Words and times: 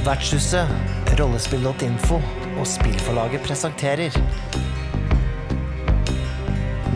Vertshuset, 0.00 0.68
rollespill.info 1.18 2.16
og 2.56 2.66
spillforlaget 2.66 3.42
presenterer 3.44 4.14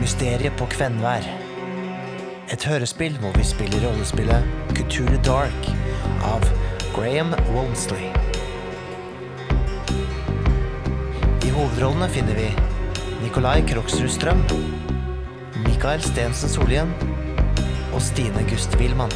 Mysteriet 0.01 0.57
på 0.57 0.65
Kvenvær. 0.73 1.27
Et 2.55 2.65
hørespill 2.65 3.19
hvor 3.21 3.37
vi 3.37 3.45
spiller 3.45 3.85
rollespillet 3.85 4.49
Couture 4.79 5.21
Dark 5.27 5.69
av 6.25 6.49
Graham 6.95 7.37
Walmsley. 7.53 8.09
I 11.45 11.53
hovedrollene 11.53 12.09
finner 12.09 12.41
vi 12.41 12.49
Nikolai 13.21 13.61
Kroksrud 13.69 14.09
Strøm, 14.17 14.41
Mikael 15.69 16.01
Stensen 16.09 16.57
Solhjem 16.57 16.97
og 17.93 18.01
Stine 18.01 18.49
Gust 18.49 18.81
Wilman. 18.81 19.13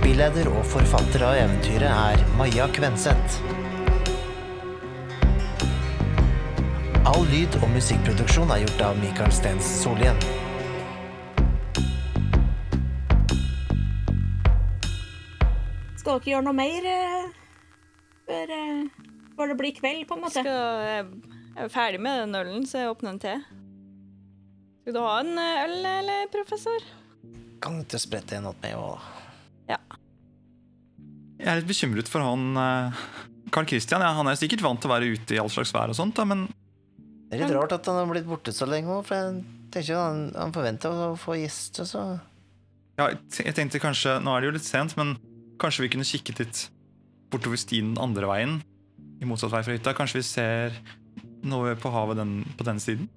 Spilleder 0.00 0.46
og 0.48 0.62
forfatter 0.64 1.20
av 1.28 1.34
eventyret 1.36 1.90
er 1.92 2.22
Maja 2.38 2.64
Kvenseth. 2.72 3.34
All 7.04 7.26
lyd- 7.28 7.58
og 7.60 7.66
musikkproduksjon 7.74 8.48
er 8.54 8.62
gjort 8.62 8.84
av 8.86 8.96
Mikael 8.96 9.34
Stens 9.36 9.68
Solien. 9.82 10.16
Skal 16.00 16.16
dere 16.16 16.32
gjøre 16.32 16.46
noe 16.48 16.56
mer 16.56 16.90
eh, 16.94 17.28
før, 18.24 18.56
eh, 18.56 19.06
før 19.36 19.52
det 19.52 19.60
blir 19.60 19.76
kveld, 19.82 20.06
på 20.08 20.16
en 20.16 20.24
måte? 20.24 20.40
Skal, 20.40 20.60
jeg 20.88 21.06
jeg 21.60 21.68
er 21.68 21.72
ferdig 21.76 22.00
med 22.00 22.22
den 22.24 22.40
ølen, 22.40 22.64
så 22.64 22.86
jeg 22.86 22.96
åpner 22.96 23.18
en 23.18 23.24
til. 23.28 23.48
Skal 24.80 24.96
du 24.96 25.04
ha 25.04 25.16
en 25.20 25.36
eh, 25.36 25.64
øl, 25.68 25.80
eller, 25.92 26.28
professor? 26.32 26.92
Kan 27.60 27.82
du 27.82 27.84
ikke 27.84 28.06
sprette 28.08 28.40
en 28.40 28.48
åt 28.48 28.64
meg 28.64 28.80
òg? 28.80 29.19
Jeg 31.40 31.48
er 31.48 31.60
litt 31.60 31.70
bekymret 31.70 32.10
for 32.12 32.24
han 32.24 32.58
eh, 32.60 33.04
Carl 33.54 33.68
Christian. 33.68 34.04
Ja, 34.04 34.12
han 34.16 34.28
er 34.28 34.38
sikkert 34.38 34.64
vant 34.64 34.82
til 34.82 34.90
å 34.90 34.94
være 34.94 35.12
ute 35.14 35.36
i 35.36 35.40
all 35.40 35.50
slags 35.52 35.72
vær 35.74 35.92
og 35.92 35.96
sånt, 35.96 36.18
da, 36.18 36.26
men 36.28 36.46
Det 37.30 37.38
er 37.38 37.46
litt 37.46 37.56
rart 37.56 37.72
at 37.76 37.88
han 37.88 38.02
har 38.02 38.10
blitt 38.10 38.28
borte 38.28 38.52
så 38.54 38.68
lenge 38.68 38.92
òg, 38.92 39.06
for 39.08 39.16
jeg 39.16 39.40
tenker 39.72 39.96
han, 39.96 40.26
han 40.36 40.52
forventer 40.54 40.92
å 40.92 41.14
få 41.18 41.38
gjester, 41.40 41.88
så 41.88 42.04
ja, 43.00 43.06
jeg 43.32 43.54
tenkte 43.56 43.80
kanskje 43.80 44.18
Nå 44.20 44.34
er 44.34 44.42
det 44.42 44.50
jo 44.50 44.56
litt 44.58 44.66
sent, 44.66 44.92
men 44.98 45.14
kanskje 45.60 45.86
vi 45.86 45.92
kunne 45.94 46.04
kikket 46.04 46.42
litt 46.42 46.58
bortover 47.32 47.60
stien 47.60 47.94
den 47.94 48.02
andre 48.02 48.28
veien, 48.28 48.58
i 49.22 49.28
motsatt 49.28 49.52
vei 49.54 49.62
fra 49.64 49.76
hytta. 49.76 49.94
Kanskje 49.96 50.20
vi 50.20 50.26
ser 50.26 50.76
noe 51.46 51.72
på 51.80 51.92
havet 51.94 52.18
den, 52.20 52.34
på 52.58 52.66
den 52.66 52.80
siden? 52.82 53.08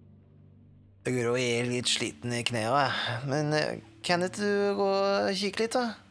Guro 1.04 1.34
er 1.40 1.68
litt 1.68 1.90
sliten 1.92 2.32
i 2.36 2.44
knærne. 2.48 2.86
Men 3.28 3.52
eh, 3.58 3.82
kan 4.06 4.24
ikke 4.24 4.40
du 4.40 4.78
gå 4.78 4.88
og 4.88 5.32
kikke 5.40 5.66
litt, 5.66 5.76
da? 5.76 6.03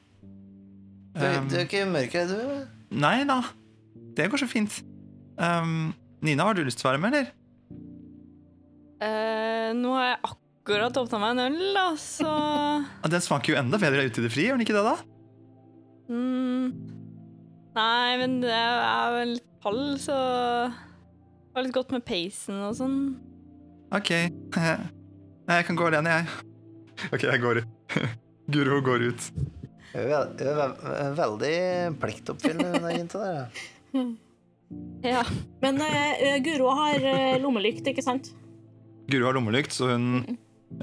Du, 1.13 1.21
Um, 1.27 1.49
du 1.51 1.57
er 1.59 1.67
ikke 1.67 1.83
mørkredd, 1.91 2.31
du? 2.33 2.69
Nei 2.97 3.19
da, 3.29 3.41
det 4.17 4.31
går 4.33 4.41
så 4.41 4.49
fint. 4.49 4.79
Um, 5.37 5.93
Nina, 6.25 6.47
har 6.49 6.57
du 6.57 6.63
lyst 6.65 6.79
til 6.81 6.89
å 6.89 6.93
være 6.93 7.03
med, 7.03 7.13
eller? 7.17 7.33
Uh, 9.03 9.73
nå 9.77 9.93
har 9.99 10.07
jeg 10.13 10.19
akkurat 10.31 10.99
åpna 11.03 11.19
meg 11.21 11.33
en 11.35 11.45
øl, 11.49 11.63
da, 11.75 11.85
så 11.99 12.31
Ja, 12.31 13.11
Den 13.11 13.25
smaker 13.25 13.53
jo 13.53 13.59
enda 13.59 13.81
bedre 13.83 14.05
ute 14.07 14.23
i 14.23 14.25
det 14.25 14.31
fri, 14.33 14.45
gjør 14.47 14.57
den 14.61 14.65
ikke 14.67 14.77
det, 14.77 14.85
da? 14.87 14.95
mm, 16.13 16.67
Nei, 17.75 18.17
men 18.21 18.39
det 18.45 18.53
er 18.55 19.15
vel 19.17 19.35
litt 19.39 19.49
kald, 19.65 19.97
så 20.05 20.17
Det 20.71 21.57
var 21.57 21.67
litt 21.67 21.75
godt 21.77 21.93
med 21.97 22.05
peisen 22.09 22.61
og 22.69 22.77
sånn. 22.79 22.99
Ok. 23.93 24.11
Jeg 25.53 25.67
kan 25.69 25.77
gå 25.77 25.89
alene, 25.91 26.13
jeg. 26.23 26.27
Ok, 27.13 27.25
jeg 27.27 27.41
går 27.43 27.59
ut. 27.61 27.97
Guro 28.55 28.79
går 28.87 29.03
ut. 29.11 29.25
Hun 29.92 30.00
er 30.03 30.08
vel- 30.08 30.36
hun 30.41 30.58
vel- 30.58 31.16
veldig 31.19 31.54
pliktoppfyllende, 32.00 32.80
den 32.80 32.97
jenta 33.03 33.19
der. 33.25 33.41
ja. 33.94 34.04
Ja. 35.04 35.20
Men 35.60 35.76
uh, 35.84 36.38
Guro 36.41 36.70
har 36.78 36.94
uh, 37.04 37.34
lommelykt, 37.42 37.84
ikke 37.91 38.00
sant? 38.00 38.30
Guro 39.10 39.26
har 39.28 39.34
lommelykt, 39.36 39.75
så 39.76 39.91
hun 39.91 40.38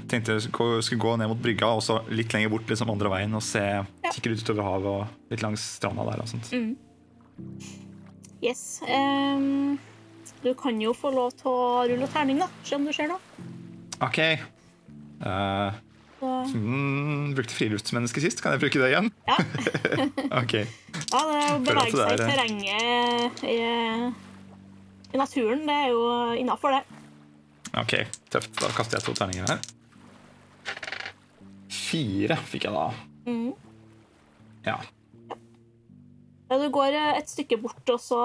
tenkte 0.06 0.36
jeg 0.36 0.44
skulle 0.44 0.78
skulle 0.86 1.02
gå 1.02 1.16
ned 1.18 1.26
mot 1.32 1.40
brygga 1.42 1.66
og 1.74 1.82
så 1.82 1.96
litt 2.14 2.30
lenger 2.30 2.52
bort 2.52 2.70
liksom 2.70 2.92
andre 2.92 3.10
veien 3.10 3.34
og 3.34 3.42
se, 3.42 3.64
kikke 4.12 4.30
ut 4.36 4.44
utover 4.44 4.62
havet 4.68 4.86
og 4.92 5.32
litt 5.34 5.42
langs 5.42 5.64
stranda 5.80 6.04
der. 6.06 6.22
og 6.22 6.30
sånt. 6.30 6.52
Yes. 8.44 8.62
Um, 8.86 9.74
du 10.44 10.52
kan 10.54 10.78
jo 10.80 10.94
få 10.96 11.10
lov 11.12 11.34
til 11.40 11.50
å 11.50 11.82
rulle 11.90 12.06
terning, 12.14 12.38
da. 12.40 12.46
Se 12.64 12.78
om 12.78 12.86
du 12.86 12.92
ser 12.94 13.10
noe. 13.10 13.18
Ok. 14.06 14.18
Eh, 14.22 14.38
Så, 15.20 15.89
mm, 16.20 17.34
brukte 17.38 17.54
friluftsmenneske 17.56 18.20
sist, 18.24 18.42
kan 18.44 18.52
jeg 18.56 18.62
bruke 18.64 18.80
det 18.82 18.90
igjen? 18.92 19.10
ja. 19.28 19.36
Ok. 20.40 20.54
ja, 20.60 21.20
det 21.26 21.40
å 21.50 21.58
bevege 21.64 21.90
seg 21.90 22.00
i 22.00 22.14
er- 22.14 22.22
terrenget 22.22 23.44
i, 23.48 23.56
i 25.14 25.18
naturen, 25.20 25.64
det 25.66 25.76
er 25.86 25.88
jo 25.94 26.02
innafor, 26.38 26.76
det. 26.78 26.84
Ok, 27.80 27.94
tøft. 28.34 28.50
Da 28.58 28.70
kaster 28.74 28.98
jeg 28.98 29.06
to 29.06 29.14
terninger 29.18 29.46
her. 29.50 29.60
Fire 31.70 32.36
fikk 32.50 32.66
jeg 32.68 32.74
da. 32.74 32.86
Mm. 33.26 33.52
Ja. 34.66 34.78
Ja, 36.50 36.58
du 36.58 36.66
går 36.74 36.96
eh, 36.98 37.12
et 37.20 37.30
stykke 37.30 37.60
bort, 37.62 37.82
og 37.94 38.00
så, 38.02 38.18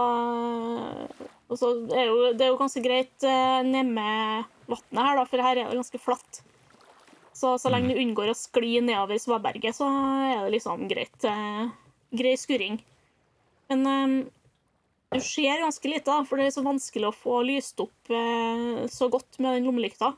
og 1.46 1.60
så 1.62 1.70
er 1.94 2.08
jo, 2.10 2.16
Det 2.34 2.48
er 2.48 2.50
jo 2.52 2.58
ganske 2.58 2.82
greit 2.82 3.26
eh, 3.26 3.62
med 3.86 4.48
vannet 4.66 5.02
her, 5.06 5.20
da, 5.20 5.26
for 5.30 5.46
her 5.46 5.62
er 5.62 5.70
det 5.70 5.78
ganske 5.78 6.02
flatt. 6.02 6.42
Så 7.36 7.58
så 7.60 7.68
lenge 7.72 7.92
du 7.92 8.00
unngår 8.00 8.32
å 8.32 8.38
skli 8.38 8.78
nedover 8.80 9.20
svaberget, 9.20 9.76
så 9.76 9.90
er 9.92 10.46
det 10.46 10.54
liksom 10.56 10.86
greit. 10.88 11.18
Eh, 11.28 11.66
grei 12.16 12.36
skuring. 12.40 12.78
Men 13.70 13.88
eh, 13.92 14.14
du 15.12 15.20
ser 15.20 15.60
ganske 15.64 15.90
lite, 15.92 16.08
da, 16.08 16.22
for 16.24 16.40
det 16.40 16.48
er 16.48 16.56
så 16.56 16.64
vanskelig 16.64 17.10
å 17.10 17.16
få 17.16 17.42
lyst 17.44 17.80
opp 17.84 18.12
eh, 18.14 18.86
så 18.92 19.10
godt 19.12 19.40
med 19.44 19.58
den 19.58 19.68
lommelykta 19.68 20.14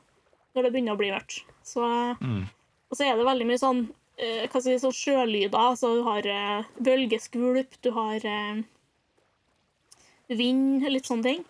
når 0.54 0.62
det 0.62 0.72
begynner 0.74 0.94
å 0.94 1.00
bli 1.00 1.10
mørkt. 1.14 1.42
Så 1.66 1.82
Mm. 2.22 2.46
og 2.90 2.96
så 2.96 3.04
er 3.04 3.16
det 3.18 3.26
veldig 3.26 3.46
mye 3.50 3.60
sånn, 3.60 3.82
eh, 4.16 4.46
hva 4.46 4.60
skal 4.60 4.62
si, 4.62 4.78
sånn 4.86 4.96
sjølyder. 4.96 5.74
Så 5.76 5.90
du 5.98 6.02
har 6.06 6.26
eh, 6.26 6.64
bølgeskvulp, 6.80 7.80
du 7.82 7.90
har 7.98 8.24
eh, 8.24 8.62
vind, 10.28 10.86
litt 10.88 11.06
sånne 11.06 11.22
ting. 11.22 11.44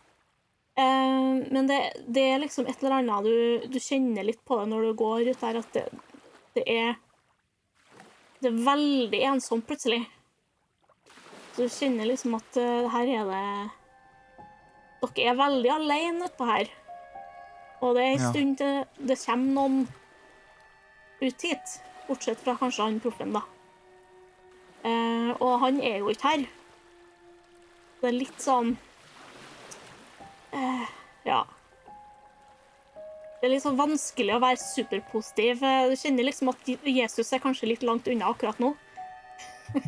Eh, 0.79 1.39
men 1.51 1.67
det, 1.67 1.79
det 2.07 2.23
er 2.33 2.39
liksom 2.45 2.69
et 2.71 2.79
eller 2.85 3.01
annet 3.01 3.27
du, 3.27 3.67
du 3.73 3.79
kjenner 3.83 4.27
litt 4.27 4.45
på 4.47 4.61
det 4.61 4.69
når 4.71 4.85
du 4.89 4.93
går 5.01 5.31
ut 5.33 5.41
der, 5.43 5.59
at 5.59 5.73
det, 5.75 5.87
det 6.55 6.65
er 6.71 6.95
Det 8.39 8.53
er 8.53 8.61
veldig 8.69 9.21
ensomt 9.33 9.67
plutselig. 9.67 10.05
Så 11.57 11.67
du 11.67 11.73
kjenner 11.75 12.07
liksom 12.07 12.37
at 12.39 12.59
eh, 12.63 12.87
her 12.95 13.11
er 13.19 13.33
det 13.33 13.45
Dere 15.03 15.33
er 15.33 15.39
veldig 15.39 15.71
alene 15.71 16.27
utpå 16.29 16.47
her. 16.47 16.71
Og 17.83 17.95
det 17.95 18.03
er 18.05 18.13
en 18.13 18.23
Ja. 18.23 18.31
stund 18.33 18.57
til 18.59 19.07
det 19.11 19.17
kommer 19.25 19.55
noen 19.55 19.77
ut 21.23 21.43
hit. 21.47 21.75
Bortsett 22.09 22.41
fra 22.43 22.55
kanskje 22.59 22.83
han 22.87 23.01
proffen, 23.03 23.35
da. 23.35 23.43
Eh, 24.87 25.31
og 25.43 25.59
han 25.63 25.79
er 25.83 25.99
jo 26.01 26.11
ikke 26.11 26.31
her. 26.33 26.47
Det 28.01 28.09
er 28.11 28.17
litt 28.17 28.39
sånn 28.43 28.77
Ja. 31.29 31.43
Det 33.39 33.47
er 33.47 33.61
sånn 33.63 33.79
vanskelig 33.79 34.35
å 34.35 34.41
være 34.43 34.59
superpositiv. 34.59 35.63
Eh, 35.63 35.91
Du 35.93 35.97
kjenner 35.99 36.27
liksom 36.27 36.51
at 36.51 36.73
Jesus 36.83 37.33
er 37.33 37.43
kanskje 37.43 37.71
litt 37.71 37.85
langt 37.87 38.09
unna 38.11 38.33
akkurat 38.33 38.59
nå. 38.63 38.73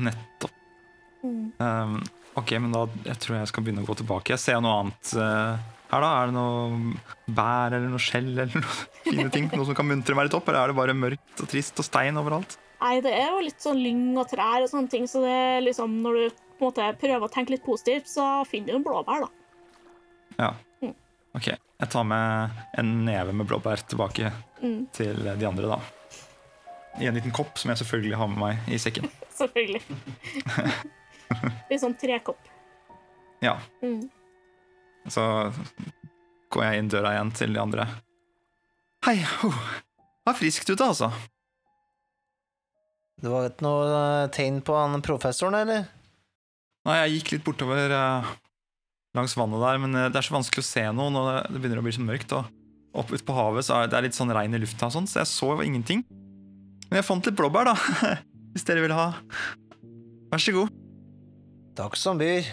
Nettopp. 0.00 0.56
Um, 1.20 1.98
ok, 2.38 2.54
men 2.62 2.72
da 2.72 2.86
jeg 3.10 3.18
tror 3.20 3.36
jeg 3.40 3.50
skal 3.50 3.66
begynne 3.66 3.84
å 3.84 3.88
gå 3.90 3.98
tilbake. 4.00 4.32
Jeg 4.32 4.40
ser 4.40 4.62
noe 4.64 4.78
annet 4.80 5.12
uh, 5.20 5.60
her, 5.90 6.00
da. 6.00 6.10
Er 6.22 6.30
det 6.30 6.36
noe 6.38 6.94
bær 7.28 7.76
eller 7.76 7.92
noe 7.92 8.00
skjell 8.00 8.32
eller 8.32 8.54
noe 8.56 8.76
fine 9.10 9.28
ting? 9.34 9.50
Noe 9.52 9.68
som 9.68 9.76
kan 9.76 9.88
muntre 9.90 10.16
meg 10.16 10.30
litt 10.30 10.38
opp? 10.38 10.48
Eller 10.48 10.62
er 10.62 10.72
det 10.72 10.80
bare 10.80 10.96
mørkt 10.96 11.44
og 11.44 11.50
trist 11.50 11.82
og 11.82 11.88
stein 11.90 12.16
overalt? 12.20 12.56
Nei, 12.80 12.96
det 13.04 13.12
er 13.12 13.34
jo 13.34 13.42
litt 13.44 13.60
sånn 13.60 13.82
lyng 13.84 14.14
og 14.16 14.30
trær 14.30 14.64
og 14.64 14.70
sånne 14.72 14.88
ting, 14.88 15.04
så 15.10 15.20
det 15.20 15.34
er 15.36 15.66
liksom 15.66 15.98
når 16.00 16.16
du 16.16 16.38
på 16.60 16.66
en 16.66 16.70
måte 16.70 16.88
prøver 17.00 17.24
å 17.26 17.32
tenke 17.32 17.54
litt 17.56 17.64
positivt, 17.64 18.08
så 18.12 18.26
finner 18.48 18.74
du 18.74 18.80
en 18.80 18.84
blåbær, 18.86 19.24
da. 19.24 19.30
Ja. 20.38 20.50
Ok. 21.36 21.46
Jeg 21.80 21.88
tar 21.94 22.04
med 22.04 22.62
en 22.78 22.88
neve 23.06 23.32
med 23.32 23.48
blåbær 23.48 23.82
tilbake 23.88 24.32
Mm. 24.60 24.86
til 24.92 25.16
de 25.24 25.46
andre, 25.48 25.66
da. 25.70 25.80
I 27.00 27.06
en 27.08 27.14
liten 27.16 27.32
kopp 27.32 27.56
som 27.58 27.70
jeg 27.70 27.80
selvfølgelig 27.80 28.18
har 28.20 28.28
med 28.28 28.38
meg 28.42 28.68
i 28.68 28.78
sekken. 28.82 29.06
Selvfølgelig. 29.40 29.80
litt 31.70 31.80
sånn 31.80 31.94
trekopp. 31.96 32.50
Ja. 33.40 33.54
Mm. 33.80 34.02
Så 35.08 35.22
går 36.52 36.66
jeg 36.66 36.82
inn 36.82 36.90
døra 36.92 37.14
igjen 37.14 37.30
til 37.38 37.54
de 37.56 37.62
andre. 37.62 37.86
Hei, 39.06 39.16
oh. 39.46 39.62
det 40.26 40.34
er 40.34 40.36
friskt 40.42 40.68
ute, 40.68 40.84
altså. 40.84 41.08
Det 43.20 43.30
var 43.32 43.48
ikke 43.48 43.64
noe 43.64 43.86
eh, 43.94 44.26
tegn 44.34 44.60
på 44.64 44.76
han 44.76 45.00
professoren, 45.04 45.56
eller? 45.62 45.88
Nei, 46.88 46.96
jeg 47.04 47.18
gikk 47.18 47.32
litt 47.34 47.44
bortover 47.44 47.92
eh, 47.92 48.30
langs 49.18 49.34
vannet 49.36 49.60
der, 49.62 49.80
men 49.82 49.94
eh, 49.98 50.08
det 50.12 50.20
er 50.20 50.26
så 50.26 50.36
vanskelig 50.36 50.64
å 50.64 50.68
se 50.70 50.84
noe 50.96 51.12
når 51.12 51.28
det- 51.50 51.60
begynner 51.60 51.82
å 51.82 51.84
bli 51.86 51.92
så 51.96 52.04
mørkt. 52.04 52.32
Og 52.38 53.00
opp 53.02 53.12
ut 53.12 53.24
på 53.26 53.36
havet 53.36 53.66
så 53.66 53.82
er 53.82 53.90
det 53.92 54.00
litt 54.08 54.16
sånn 54.16 54.32
regn 54.34 54.56
i 54.56 54.62
lufta, 54.62 54.88
sånn, 54.90 55.06
så 55.10 55.20
jeg 55.22 55.30
så 55.30 55.50
ingenting. 55.64 56.04
Men 56.88 56.98
jeg 57.02 57.06
fant 57.06 57.26
litt 57.28 57.36
blåbær, 57.38 57.68
da. 57.70 57.76
Hvis 58.54 58.64
dere 58.66 58.82
vil 58.82 58.94
ha. 58.96 59.10
Vær 60.32 60.42
så 60.42 60.54
god. 60.56 60.72
Takk 61.78 61.94
som 62.00 62.18
byr. 62.18 62.48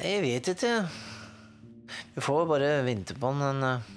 Jeg 0.00 0.20
vet 0.22 0.52
ikke. 0.52 0.74
Vi 2.14 2.22
får 2.22 2.44
bare 2.46 2.68
vente 2.86 3.16
på 3.18 3.32
den, 3.32 3.40
men 3.42 3.66
eh, 3.66 3.88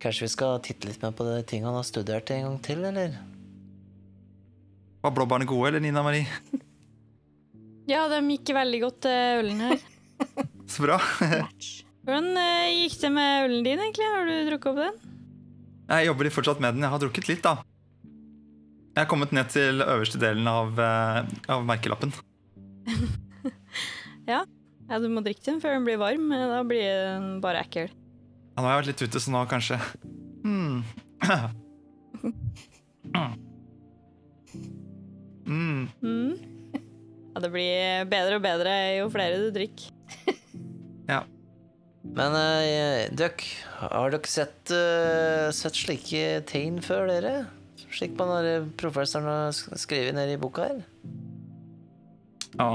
Kanskje 0.00 0.26
vi 0.26 0.30
skal 0.30 0.58
titte 0.62 0.86
litt 0.88 1.00
mer 1.02 1.12
på 1.16 1.24
de 1.26 1.38
tingene 1.48 1.70
han 1.72 1.78
har 1.80 1.86
studert 1.88 2.30
en 2.30 2.44
gang 2.44 2.56
til, 2.62 2.82
eller? 2.84 3.14
Var 5.02 5.14
blåbærene 5.16 5.48
gode, 5.48 5.70
eller, 5.70 5.82
Nina 5.82 6.02
Marie? 6.04 6.28
Ja, 7.86 8.08
de 8.10 8.18
gikk 8.34 8.50
veldig 8.56 8.80
godt 8.82 8.98
til 9.06 9.42
ølen 9.42 9.62
her. 9.62 9.82
Så 10.72 10.82
bra. 10.82 10.96
Hvordan 12.06 12.32
eh, 12.40 12.72
gikk 12.82 12.96
det 13.04 13.10
med 13.14 13.46
ølen 13.46 13.62
din, 13.66 13.82
egentlig? 13.84 14.08
Har 14.10 14.26
du 14.26 14.34
drukket 14.48 14.70
opp 14.72 14.80
den? 14.82 14.96
Jeg 15.86 16.08
jobber 16.08 16.30
fortsatt 16.34 16.62
med 16.62 16.74
den. 16.74 16.82
Jeg 16.82 16.94
har 16.96 17.02
drukket 17.02 17.30
litt, 17.30 17.44
da. 17.46 17.60
Jeg 18.96 19.04
er 19.04 19.10
kommet 19.10 19.34
ned 19.36 19.52
til 19.52 19.84
øverste 19.84 20.18
delen 20.18 20.48
av, 20.50 20.74
eh, 20.82 21.30
av 21.52 21.66
merkelappen. 21.68 22.14
Ja, 24.26 24.40
du 24.98 25.04
må 25.06 25.22
drikke 25.22 25.44
den 25.46 25.60
før 25.62 25.76
den 25.76 25.84
blir 25.86 26.00
varm. 26.02 26.32
Da 26.34 26.64
blir 26.66 26.82
den 26.82 27.26
bare 27.42 27.60
ekkel. 27.62 27.92
Ja, 28.56 28.58
nå 28.58 28.66
har 28.66 28.72
jeg 28.72 28.80
vært 28.80 28.90
litt 28.90 29.04
ute, 29.06 29.22
så 29.22 29.30
nå 29.30 29.44
kanskje 29.46 29.78
mm. 30.48 30.82
mm. 35.46 35.86
Mm. 36.02 36.55
Ja, 37.36 37.40
det 37.44 37.50
blir 37.52 38.06
bedre 38.08 38.38
og 38.38 38.44
bedre 38.46 38.74
jo 38.96 39.10
flere 39.12 39.36
du 39.36 39.50
drikker. 39.52 39.90
ja. 41.12 41.18
Men 42.16 42.32
uh, 42.32 43.10
døkk, 43.12 43.42
har 43.82 44.14
dere 44.14 44.30
sett, 44.30 44.72
uh, 44.72 45.50
sett 45.52 45.76
slike 45.76 46.22
tegn 46.48 46.78
før, 46.80 47.10
dere? 47.10 47.34
Slik 47.92 48.14
man 48.16 48.32
har 48.32 48.48
professoren 48.80 49.28
har 49.28 49.52
sk- 49.52 49.76
skrevet 49.84 50.16
ned 50.16 50.32
i 50.32 50.38
boka 50.40 50.64
her? 50.70 50.80
Ja, 52.56 52.70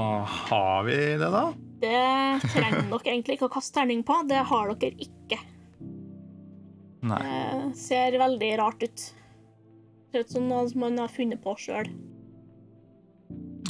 har 0.46 0.86
vi 0.86 0.94
det, 1.18 1.32
da? 1.34 1.42
Det 1.82 2.04
trenger 2.52 2.86
dere 2.86 3.02
egentlig 3.16 3.40
ikke 3.40 3.48
å 3.50 3.54
kaste 3.56 3.80
terning 3.80 4.06
på. 4.06 4.20
Det 4.30 4.44
har 4.46 4.70
dere 4.78 5.08
ikke. 5.08 5.40
Nei. 7.02 7.18
Det 7.18 7.82
ser 7.82 8.14
veldig 8.22 8.52
rart 8.62 8.86
ut. 8.86 9.08
Ser 10.14 10.22
ut 10.22 10.38
som 10.38 10.46
noe 10.46 10.70
man 10.78 11.02
har 11.02 11.10
funnet 11.10 11.42
på 11.42 11.58
sjøl. 11.58 11.90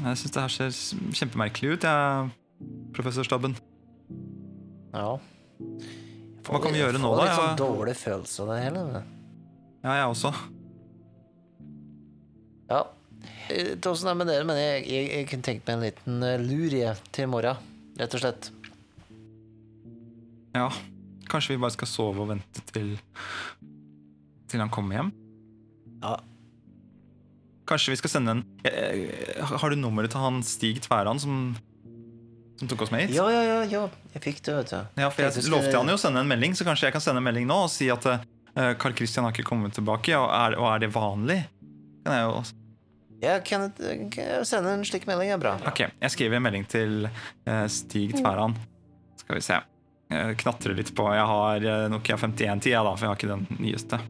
Jeg 0.02 0.18
syns 0.18 0.34
det 0.34 0.42
her 0.42 0.52
ser 0.52 0.78
kjempemerkelig 1.14 1.76
ut, 1.76 1.84
jeg, 1.86 2.30
professorstaben. 2.96 3.54
Ja. 4.92 5.12
Hva 6.42 6.58
kan 6.62 6.74
vi 6.74 6.80
gjøre 6.80 6.98
nå, 6.98 7.12
da? 7.14 7.28
Jeg 7.28 7.36
får 7.36 7.44
litt 7.46 7.52
sånn 7.52 7.60
dårlig 7.60 7.94
følelse 8.00 8.42
av 8.42 8.50
det 8.50 8.56
hele. 8.64 9.02
Ja, 9.82 9.94
jeg 10.00 10.08
også. 10.10 10.32
Ja. 12.72 12.80
Åssen 13.52 14.08
er 14.08 14.14
det 14.14 14.18
med 14.18 14.30
dere, 14.30 14.48
men 14.48 14.58
jeg, 14.58 14.82
jeg, 14.90 15.06
jeg 15.12 15.28
kunne 15.30 15.46
tenkt 15.46 15.68
meg 15.68 15.76
en 15.76 15.86
liten 15.86 16.26
lurie 16.42 16.90
lur 16.90 17.06
til 17.14 17.28
i 17.28 17.30
morgen. 17.30 17.70
Rett 18.00 18.18
og 18.18 18.24
slett. 18.24 18.50
Ja. 20.56 20.66
Kanskje 21.30 21.54
vi 21.54 21.62
bare 21.62 21.74
skal 21.76 21.88
sove 21.88 22.24
og 22.24 22.28
vente 22.32 22.60
til 22.72 22.96
Til 24.50 24.60
han 24.60 24.72
kommer 24.72 24.98
hjem? 24.98 25.12
Ja. 26.02 26.16
Kanskje 27.72 27.94
vi 27.94 28.00
skal 28.02 28.12
sende 28.12 28.34
en 28.36 28.42
eh, 28.68 29.44
Har 29.48 29.72
du 29.72 29.78
nummeret 29.80 30.12
til 30.12 30.20
han 30.20 30.42
Stig 30.44 30.82
Tveran 30.84 31.20
som, 31.22 31.54
som 32.60 32.68
tok 32.68 32.84
oss 32.84 32.92
med 32.92 33.06
hit? 33.06 33.14
Ja, 33.16 33.24
ja, 33.32 33.42
ja, 33.48 33.60
ja. 33.70 33.86
Jeg 34.12 34.24
fikk 34.26 34.42
det, 34.44 34.56
vet 34.58 34.74
du. 34.74 35.00
Ja, 35.00 35.08
for 35.08 35.24
jeg 35.24 35.46
lovte 35.52 35.72
han 35.78 35.88
jo 35.88 35.96
å 35.96 36.02
sende 36.02 36.20
en 36.20 36.28
melding, 36.28 36.56
så 36.58 36.66
kanskje 36.68 36.90
jeg 36.90 36.96
kan 36.98 37.04
sende 37.04 37.22
en 37.22 37.28
melding 37.30 37.48
nå 37.48 37.62
og 37.64 37.70
si 37.72 37.88
at 37.92 38.04
eh, 38.12 38.74
Carl 38.76 38.96
Christian 38.98 39.24
har 39.24 39.32
ikke 39.32 39.48
kommet 39.48 39.72
tilbake, 39.78 40.12
og 40.20 40.28
er, 40.28 40.58
og 40.60 40.68
er 40.74 40.84
det 40.84 40.92
vanlig? 40.92 41.38
Kan 42.04 42.18
jeg 42.18 42.26
jo 42.26 42.36
også. 42.42 42.58
Ja, 43.22 43.38
kan 43.46 43.68
jeg, 43.78 44.08
kan 44.12 44.44
sende 44.44 44.76
en 44.76 44.84
slik 44.84 45.08
melding? 45.08 45.32
er 45.32 45.40
bra. 45.40 45.54
Ok, 45.70 45.86
jeg 45.86 46.12
skriver 46.12 46.36
en 46.36 46.44
melding 46.44 46.68
til 46.68 47.06
eh, 47.08 47.66
Stig 47.72 48.18
Tveran. 48.18 48.58
Skal 49.22 49.38
vi 49.38 49.46
se. 49.48 49.62
Jeg 50.12 50.36
knatrer 50.42 50.76
litt 50.76 50.90
på 50.92 51.06
Jeg 51.14 51.24
har 51.30 51.64
uh, 51.64 51.86
Nokia 51.88 52.18
5110, 52.20 52.74
jeg, 52.74 52.84
da, 52.84 52.92
for 52.92 53.06
jeg 53.06 53.12
har 53.12 53.20
ikke 53.20 53.32
den 53.32 53.62
nyeste. 53.62 54.00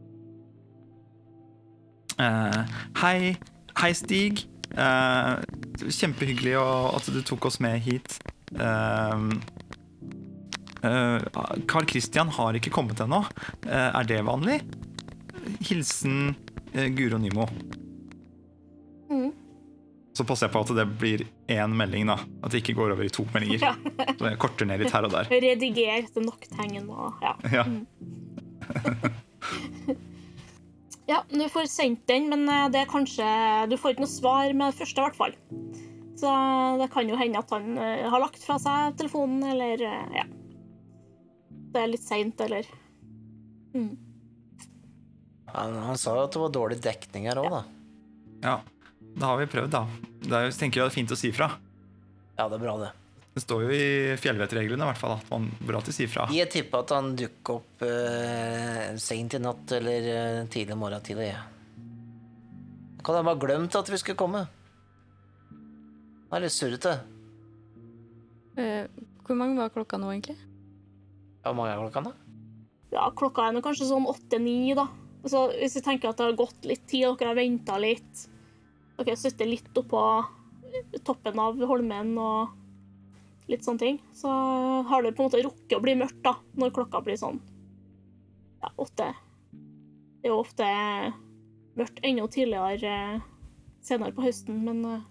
Uh, 2.19 2.77
hei. 2.99 3.35
Hei, 3.79 3.93
Stig. 3.97 4.45
Uh, 4.73 5.37
kjempehyggelig 5.85 6.55
at 6.57 7.09
du 7.13 7.19
tok 7.25 7.45
oss 7.49 7.59
med 7.63 7.81
hit. 7.85 8.17
Uh, 8.53 9.33
Carl 11.69 11.85
Christian 11.87 12.31
har 12.35 12.57
ikke 12.59 12.73
kommet 12.73 12.99
ennå. 13.03 13.21
Er 13.63 14.03
det 14.09 14.19
vanlig? 14.27 14.59
Hilsen 15.63 16.35
Guro 16.73 17.17
Nymo. 17.21 17.47
Mm. 19.11 19.31
Så 20.13 20.25
passer 20.27 20.45
jeg 20.47 20.53
på 20.53 20.61
at 20.61 20.73
det 20.77 20.85
blir 21.01 21.23
én 21.49 21.73
melding, 21.77 22.05
da. 22.11 22.19
At 22.43 22.53
det 22.53 22.61
ikke 22.61 22.75
går 22.77 22.93
over 22.93 23.07
i 23.07 23.13
to 23.13 23.25
meldinger. 23.33 23.63
Ja. 23.63 23.73
Så 24.19 24.27
jeg 24.29 24.41
korter 24.43 24.69
ned 24.69 24.83
litt 24.83 24.93
her 24.93 25.07
og 25.07 25.13
der. 25.15 25.29
Rediger 25.31 26.09
til 26.13 26.27
nok 26.27 26.41
tegn 26.51 26.89
og 26.93 27.23
ja. 27.23 27.33
Ja. 27.61 27.63
Ja, 31.09 31.23
du 31.27 31.43
får 31.51 31.67
sendt 31.67 32.05
den, 32.07 32.29
men 32.31 32.45
eh, 32.47 32.69
det 32.71 32.83
er 32.83 32.91
kanskje 32.91 33.25
Du 33.71 33.75
får 33.79 33.93
ikke 33.93 34.05
noe 34.05 34.11
svar 34.11 34.53
med 34.55 34.71
det 34.71 34.79
første, 34.79 35.01
i 35.01 35.03
hvert 35.03 35.19
fall. 35.19 35.35
Så 36.19 36.31
det 36.79 36.87
kan 36.93 37.09
jo 37.09 37.17
hende 37.19 37.41
at 37.41 37.51
han 37.51 37.75
eh, 37.75 38.05
har 38.07 38.23
lagt 38.23 38.43
fra 38.45 38.59
seg 38.61 38.95
telefonen, 39.01 39.43
eller 39.51 39.83
eh, 39.83 40.17
ja. 40.21 40.25
Det 41.73 41.81
er 41.81 41.89
litt 41.89 42.05
seint, 42.05 42.39
eller 42.45 42.67
mm. 43.73 43.91
Han, 45.53 45.75
han 45.89 45.99
sa 45.99 46.15
jo 46.17 46.27
at 46.27 46.33
det 46.33 46.41
var 46.41 46.53
dårlig 46.53 46.79
dekning 46.81 47.27
her 47.29 47.41
òg, 47.41 47.51
da. 47.53 47.63
ja. 48.45 48.55
Da 49.13 49.29
har 49.29 49.37
vi 49.37 49.45
prøvd, 49.51 49.69
da. 49.75 49.83
Det 50.23 50.33
er 50.33 50.47
jo, 50.47 50.53
tenker 50.57 50.79
jeg 50.79 50.87
det 50.87 50.91
er 50.93 50.95
fint 50.95 51.13
å 51.13 51.19
si 51.19 51.29
fra. 51.35 51.51
Ja, 52.39 52.47
det 52.47 52.57
er 52.57 52.63
bra, 52.63 52.77
det. 52.81 52.93
Det 53.33 53.41
står 53.41 53.63
jo 53.65 53.69
i 53.73 54.17
fjellvettreglene 54.21 54.85
i 54.85 54.89
hvert 54.91 54.99
fall 54.99 55.15
at 55.15 55.29
man 55.31 55.47
bør 55.57 55.79
alltid 55.79 55.95
si 55.95 56.05
fra. 56.09 56.27
Jeg 56.33 56.51
tipper 56.53 56.83
at 56.83 56.91
han 56.93 57.15
dukker 57.17 57.55
opp 57.57 57.85
uh, 57.87 58.93
seint 59.01 59.33
i 59.33 59.41
natt 59.41 59.73
eller 59.73 60.09
eh, 60.11 60.41
tidlig 60.53 60.77
morgen 60.77 61.01
tidlig. 61.01 61.31
Kan 63.03 63.17
han 63.17 63.25
bare 63.25 63.41
glemt 63.41 63.75
at 63.75 63.89
vi 63.89 63.97
skulle 63.99 64.19
komme? 64.21 64.43
Han 66.29 66.37
er 66.37 66.45
litt 66.45 66.53
surrete. 66.55 66.93
Eh, 68.61 68.85
hvor 69.25 69.37
mange 69.39 69.57
var 69.57 69.73
klokka 69.73 69.97
nå, 69.97 70.13
egentlig? 70.13 70.37
Ja, 71.41 71.49
Hvor 71.49 71.57
mange 71.57 71.73
er 71.73 71.81
klokka 71.81 72.05
nå? 72.05 72.13
Ja, 72.93 73.09
klokka 73.17 73.47
er 73.47 73.55
nå 73.55 73.63
kanskje 73.65 73.89
sånn 73.89 74.05
åtte-ni, 74.07 74.75
da. 74.77 74.87
Altså, 75.23 75.47
hvis 75.57 75.79
vi 75.79 75.83
tenker 75.85 76.11
at 76.11 76.19
det 76.19 76.29
har 76.29 76.37
gått 76.37 76.67
litt 76.69 76.85
tid, 76.85 77.09
dere 77.17 77.33
har 77.33 77.39
venta 77.39 77.79
litt 77.81 78.27
Dere 78.99 79.15
sitter 79.17 79.47
litt 79.49 79.79
oppå 79.79 79.99
toppen 81.01 81.39
av 81.41 81.57
Holmen 81.65 82.11
og 82.21 82.51
litt 83.51 83.65
sånne 83.65 83.81
ting, 83.81 83.99
så 84.15 84.29
har 84.87 85.03
det 85.03 85.13
på 85.15 85.23
en 85.23 85.29
måte 85.29 85.43
rukket 85.43 85.77
å 85.77 85.83
bli 85.83 85.97
mørkt 85.99 86.21
da, 86.25 86.37
når 86.59 86.73
klokka 86.75 87.03
blir 87.03 87.19
sånn 87.19 87.41
ja, 88.63 88.71
åtte. 88.79 89.09
Det 89.51 90.29
er 90.29 90.31
jo 90.31 90.39
ofte 90.39 90.67
mørkt 91.79 91.99
enda 92.05 92.27
tidligere 92.31 92.93
eh, 93.17 93.25
senere 93.83 94.15
på 94.15 94.23
høsten, 94.23 94.61
men 94.63 94.83
ja. 94.87 95.01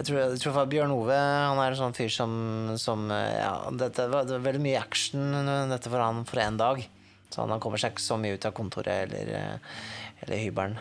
Jeg 0.00 0.06
tror, 0.08 0.18
jeg 0.22 0.40
tror 0.40 0.58
Bjørn 0.70 0.94
Ove 0.94 1.16
han 1.20 1.58
er 1.60 1.74
en 1.74 1.80
sånn 1.82 1.96
fyr 1.96 2.10
som, 2.14 2.32
som 2.80 3.10
eh, 3.12 3.36
ja, 3.42 3.54
dette 3.70 4.06
det 4.08 4.14
var 4.14 4.46
veldig 4.46 4.62
mye 4.64 4.80
action 4.80 5.34
eh, 5.36 5.66
dette 5.70 5.92
for 5.92 6.02
han 6.02 6.24
for 6.28 6.40
en 6.42 6.60
dag. 6.60 6.82
Så 7.30 7.44
han, 7.44 7.60
kommer 7.62 7.78
seg 7.78 7.94
ikke 7.94 8.02
så 8.02 8.16
mye 8.18 8.34
ut 8.34 8.46
av 8.48 8.54
kontoret 8.56 9.04
eller, 9.06 9.34
eh, 9.38 9.82
eller 10.20 10.36
hybelen. 10.36 10.76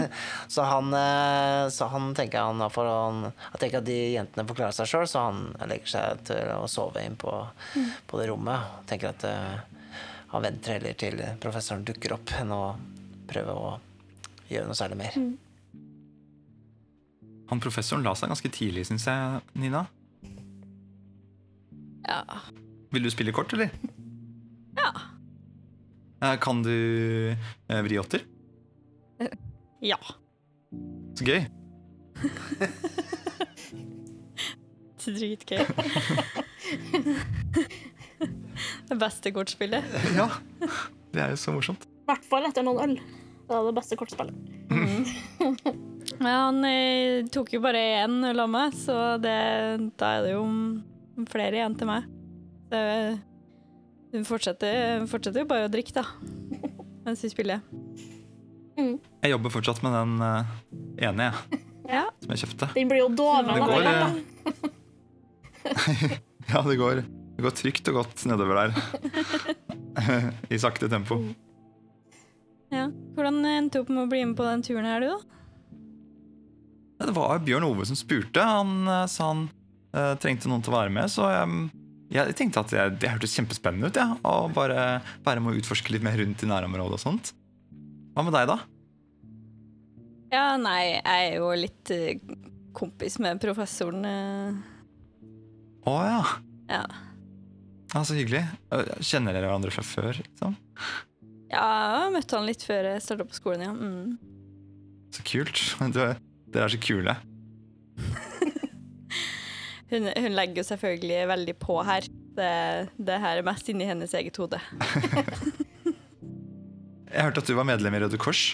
så, 0.48 0.62
han, 0.62 0.94
eh, 0.94 1.68
så 1.68 1.84
han 1.84 2.14
tenker 2.14 2.40
han, 2.40 2.70
for 2.70 2.86
han 2.86 3.24
Jeg 3.26 3.60
tenker 3.60 3.80
at 3.80 3.88
de 3.88 3.98
jentene 4.14 4.46
får 4.48 4.58
klare 4.60 4.76
seg 4.76 4.90
sjøl, 4.90 5.06
så 5.10 5.24
han 5.26 5.40
legger 5.66 5.90
seg 5.94 6.24
til 6.30 6.52
å 6.54 6.68
sove 6.70 7.02
inn 7.02 7.16
på, 7.18 7.32
på 8.06 8.20
det 8.20 8.28
rommet. 8.30 8.76
Tenker 8.90 9.10
at 9.10 9.26
uh, 9.26 9.96
han 10.34 10.44
venter 10.44 10.76
heller 10.76 10.98
til 10.98 11.22
professoren 11.42 11.86
dukker 11.86 12.14
opp, 12.16 12.34
enn 12.38 12.54
å 12.54 12.62
prøve 13.30 13.56
å 13.58 13.72
gjøre 14.50 14.68
noe 14.70 14.78
særlig 14.78 15.00
mer. 15.00 15.18
Han 17.50 17.62
professoren 17.62 18.06
la 18.06 18.14
seg 18.18 18.30
ganske 18.30 18.50
tidlig, 18.54 18.86
syns 18.88 19.08
jeg, 19.10 19.42
Nina. 19.58 19.84
Ja. 22.04 22.22
Vil 22.94 23.04
du 23.04 23.10
spille 23.10 23.34
kort, 23.34 23.52
eller? 23.56 23.74
Ja. 24.78 24.92
Eh, 26.22 26.38
Kan 26.40 26.62
du 26.62 26.76
vri 27.66 27.98
åtter? 27.98 28.22
ja. 29.92 29.98
Så 31.14 31.24
gøy. 31.26 31.44
Dritgøy. 35.04 35.60
det 38.88 38.96
beste 39.00 39.32
kortspillet. 39.34 39.84
Ja. 40.18 40.26
Det 41.14 41.20
er 41.22 41.30
jo 41.34 41.38
så 41.38 41.52
morsomt. 41.54 41.82
i 41.86 41.88
hvert 42.08 42.24
fall 42.26 42.44
etter 42.48 42.62
noen 42.66 42.80
øl. 42.82 42.94
Det 43.44 43.52
er 43.54 43.62
det 43.68 43.74
beste 43.76 43.96
kortspillet. 44.00 44.34
Ja, 46.14 46.38
han 46.48 46.58
eh, 46.66 47.26
tok 47.32 47.52
jo 47.54 47.60
bare 47.62 47.80
én 48.00 48.14
øl 48.30 48.40
av 48.40 48.48
meg, 48.50 48.72
så 48.78 48.94
det, 49.20 49.36
da 50.00 50.06
er 50.16 50.20
det 50.24 50.32
jo 50.32 50.42
flere 51.30 51.56
igjen 51.60 51.76
til 51.78 51.86
meg. 51.90 52.02
Så, 52.70 52.76
eh, 52.80 53.14
hun 54.14 54.24
fortsetter, 54.26 55.04
fortsetter 55.10 55.40
jo 55.44 55.50
bare 55.50 55.66
å 55.68 55.72
drikke, 55.72 55.94
da. 56.00 56.04
mens 57.04 57.22
vi 57.24 57.28
spiller. 57.32 57.58
Jeg 58.76 59.30
jobber 59.32 59.52
fortsatt 59.54 59.80
med 59.84 59.94
den 59.94 60.14
uh, 60.22 60.54
ene 61.08 61.28
jeg, 61.28 61.60
Ja. 61.94 62.04
som 62.22 62.32
jeg 62.32 62.40
kjøpte. 62.44 62.70
Den 62.74 62.88
blir 62.90 63.02
jo 63.04 63.10
doven. 63.12 63.50
Det 63.52 63.60
går, 63.60 63.82
hvert, 63.84 64.14
eh, 65.64 66.14
ja, 66.54 66.62
det 66.64 66.76
går, 66.80 67.02
det 67.36 67.44
går 67.44 67.54
trygt 67.60 67.90
og 67.92 67.98
godt 68.00 68.24
nedover 68.30 68.54
der. 68.62 68.70
I 70.54 70.60
sakte 70.60 70.88
tempo. 70.92 71.20
ja. 72.74 72.88
Hvordan 73.14 73.44
endte 73.46 73.78
du 73.78 73.84
opp 73.84 73.92
med 73.92 74.06
å 74.06 74.10
bli 74.10 74.24
med 74.24 74.36
på 74.38 74.48
den 74.48 74.64
turen 74.66 74.88
her, 74.88 75.04
du, 75.04 75.12
da? 75.12 75.20
Det 77.04 77.12
var 77.14 77.42
Bjørn 77.44 77.66
Ove 77.68 77.84
som 77.86 77.98
spurte. 77.98 78.40
Han 78.40 78.88
uh, 78.88 79.04
sa 79.10 79.28
han 79.34 79.46
uh, 79.94 80.14
trengte 80.22 80.48
noen 80.48 80.64
til 80.64 80.72
å 80.72 80.78
være 80.78 80.92
med, 80.94 81.12
så 81.12 81.28
jeg, 81.34 81.68
jeg 82.16 82.36
tenkte 82.38 82.62
at 82.64 82.72
det, 82.72 82.84
det 83.04 83.12
hørtes 83.12 83.36
kjempespennende 83.36 83.92
ut. 83.92 84.00
Ja, 84.00 84.14
å 84.24 84.48
bare 84.54 85.02
være 85.26 85.44
med 85.44 85.52
å 85.52 85.58
utforske 85.60 85.92
litt 85.92 86.04
mer 86.06 86.16
rundt 86.20 86.42
i 86.42 86.48
nærområdet 86.48 86.96
og 86.96 87.02
sånt. 87.04 87.34
Hva 88.14 88.22
med 88.22 88.34
deg, 88.36 88.46
da? 88.50 88.58
Ja, 90.34 90.44
nei, 90.58 90.80
jeg 90.96 91.02
er 91.28 91.36
jo 91.38 91.48
litt 91.58 91.90
eh, 91.94 92.18
kompis 92.74 93.18
med 93.22 93.40
professoren. 93.42 94.04
eh. 94.06 94.54
Å 95.90 95.94
ja. 96.06 96.20
Ja. 96.70 96.82
ja. 97.92 98.02
Så 98.02 98.16
hyggelig. 98.16 98.42
Kjenner 99.04 99.34
dere 99.36 99.46
hverandre 99.50 99.74
fra 99.74 99.84
før? 99.86 100.14
Liksom? 100.18 100.54
ja, 101.52 101.66
jeg 102.06 102.14
møtte 102.16 102.38
han 102.38 102.48
litt 102.48 102.64
før 102.66 102.88
jeg 102.92 103.02
starta 103.04 103.26
på 103.28 103.36
skolen, 103.36 103.66
ja. 103.68 103.74
Mm. 103.74 105.10
Så 105.14 105.22
kult. 105.28 105.60
Du, 105.94 106.00
dere 106.54 106.64
er 106.66 106.72
så 106.74 106.80
kule. 106.82 107.14
Hun, 109.92 110.08
hun 110.16 110.32
legger 110.34 110.58
jo 110.58 110.62
selvfølgelig 110.66 111.18
veldig 111.30 111.52
på 111.62 111.74
her. 111.86 112.06
Det, 112.34 112.48
det 112.98 113.18
her 113.22 113.38
er 113.38 113.46
mest 113.46 113.68
inni 113.70 113.86
hennes 113.86 114.10
eget 114.18 114.34
hode. 114.40 114.58
Jeg 117.14 117.28
hørte 117.28 117.44
at 117.44 117.50
du 117.50 117.54
var 117.54 117.66
medlem 117.68 117.94
i 117.94 118.00
Røde 118.02 118.18
Kors. 118.18 118.52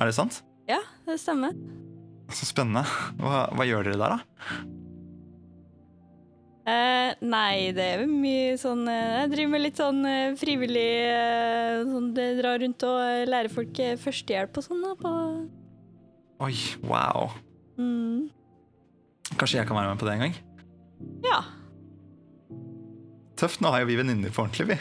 Er 0.00 0.08
det 0.08 0.14
sant? 0.16 0.40
Ja, 0.70 0.80
det 1.04 1.18
stemmer. 1.20 1.52
Så 2.32 2.48
spennende. 2.48 2.86
Hva, 3.20 3.44
hva 3.52 3.66
gjør 3.68 3.90
dere 3.90 4.00
der, 4.00 4.14
da? 4.16 4.70
Eh, 6.72 7.10
nei, 7.26 7.72
det 7.74 7.84
er 7.96 8.04
mye 8.06 8.52
sånn 8.60 8.84
eh, 8.86 9.24
Jeg 9.24 9.30
driver 9.32 9.50
med 9.50 9.62
litt 9.64 9.80
sånn 9.80 10.04
eh, 10.06 10.36
frivillig 10.38 10.84
eh, 11.10 11.80
sånn, 11.88 12.12
Drar 12.14 12.60
rundt 12.62 12.84
og 12.86 13.24
lærer 13.26 13.50
folk 13.50 13.80
eh, 13.82 13.96
førstehjelp 13.98 14.60
og 14.60 14.66
sånn. 14.68 14.84
da, 14.86 14.92
på 15.00 15.10
Oi, 16.46 16.54
wow. 16.86 17.34
mm. 17.82 18.30
Kanskje 19.34 19.58
jeg 19.58 19.68
kan 19.68 19.78
være 19.78 19.90
med 19.90 20.00
på 20.00 20.06
det 20.06 20.14
en 20.14 20.24
gang? 20.24 20.38
Ja. 21.26 21.42
Tøft. 23.38 23.62
Nå 23.62 23.74
har 23.74 23.82
jo 23.82 23.90
vi 23.90 23.98
venninner 23.98 24.30
på 24.34 24.44
ordentlig, 24.44 24.70
vi. 24.70 24.78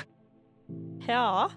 Ja. 1.09 1.49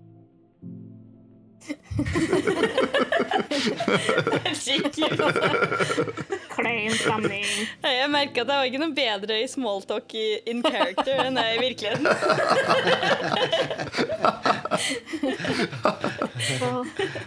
Klein 6.55 6.93
stemning. 6.95 7.45
Jeg 7.83 8.11
merka 8.13 8.43
at 8.45 8.49
jeg 8.49 8.59
var 8.59 8.69
ikke 8.69 8.83
noe 8.83 8.95
bedre 8.97 9.41
i 9.43 9.49
smalltalk 9.51 10.15
i, 10.19 10.25
in 10.51 10.63
character 10.65 11.25
enn 11.25 11.39
jeg 11.41 11.57
i 11.57 11.63
virkeligheten. 11.63 12.05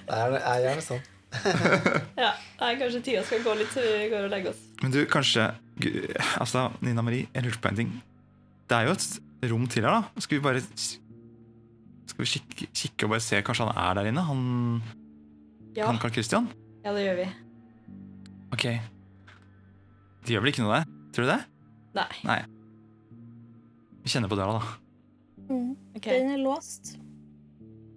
Det 0.07 0.15
er, 0.15 0.37
er 0.37 0.59
gjerne 0.65 0.83
sånn. 0.85 1.03
Ja, 2.17 2.31
nei, 2.61 2.71
Kanskje 2.79 3.01
tida 3.05 3.23
skal 3.27 3.43
gå 3.45 3.53
litt, 3.59 3.71
så 3.73 3.83
vi 3.83 4.07
går 4.11 4.27
og 4.27 4.31
legger 4.33 4.53
oss. 4.53 4.61
Men 4.81 4.93
du, 4.93 5.01
kanskje 5.11 5.49
Altså, 6.41 6.69
Nina 6.81 7.03
Marie, 7.05 7.27
jeg 7.35 7.45
lurte 7.45 7.61
på 7.61 7.69
en 7.69 7.77
ting. 7.77 7.91
Det 8.67 8.77
er 8.77 8.87
jo 8.87 8.95
et 8.95 9.51
rom 9.51 9.67
til 9.69 9.85
her, 9.85 9.99
da. 9.99 10.23
Skal 10.23 10.39
vi 10.39 10.45
bare 10.47 10.63
Skal 12.07 12.23
vi 12.23 12.29
kikke, 12.31 12.67
kikke 12.73 13.05
og 13.07 13.11
bare 13.15 13.23
se 13.23 13.41
Kanskje 13.45 13.67
han 13.67 13.77
er 13.83 13.97
der 13.99 14.09
inne? 14.11 14.23
Han, 14.27 14.41
Ja, 15.75 15.87
han 15.89 15.99
Carl 16.01 16.13
Christian? 16.15 16.47
ja 16.85 16.93
det 16.95 17.03
gjør 17.05 17.17
vi. 17.19 17.25
Ok. 18.55 18.63
Det 20.23 20.33
gjør 20.35 20.41
vel 20.45 20.51
ikke 20.53 20.63
noe, 20.63 20.79
det? 20.79 20.85
Tror 21.15 21.27
du 21.27 21.31
det? 21.33 21.41
Nei. 22.27 22.39
Vi 24.03 24.11
kjenner 24.13 24.31
på 24.31 24.37
døra, 24.39 24.59
da. 24.59 24.63
mm, 25.49 25.73
Okay. 25.97 26.19
den 26.21 26.31
er 26.35 26.41
låst. 26.43 26.93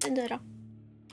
Den 0.02 0.14
døra. 0.16 0.38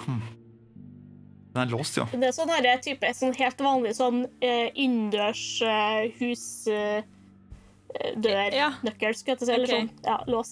Den 0.08 1.62
er 1.64 1.70
låst, 1.72 1.98
jo. 1.98 2.06
Det 2.12 2.28
er 2.30 2.36
sånn 2.36 2.50
her 2.54 2.78
type 2.86 3.10
sånn 3.18 3.34
helt 3.38 3.60
vanlig 3.66 3.94
sånn 3.98 4.24
eh, 4.46 4.70
innendørs 4.78 5.44
eh, 5.66 6.12
husdørnøkkel, 6.20 7.06
eh, 8.26 8.58
Ja. 8.58 8.72
skulle 8.82 9.14
jeg 9.14 9.24
til 9.26 9.34
å 9.36 9.46
si. 9.46 9.54
Eller 9.54 9.68
sånn 9.74 9.90
ja, 10.06 10.18
lås. 10.28 10.52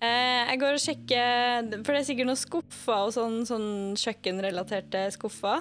Eh, 0.00 0.42
jeg 0.48 0.60
går 0.62 0.76
og 0.78 0.80
sjekker 0.80 1.66
For 1.84 1.92
det 1.92 1.98
er 2.00 2.06
sikkert 2.08 2.28
noen 2.30 2.38
skuffer 2.40 3.02
og 3.04 3.10
sånn, 3.12 3.42
sånn 3.48 3.66
kjøkkenrelaterte 4.00 5.02
skuffer. 5.12 5.60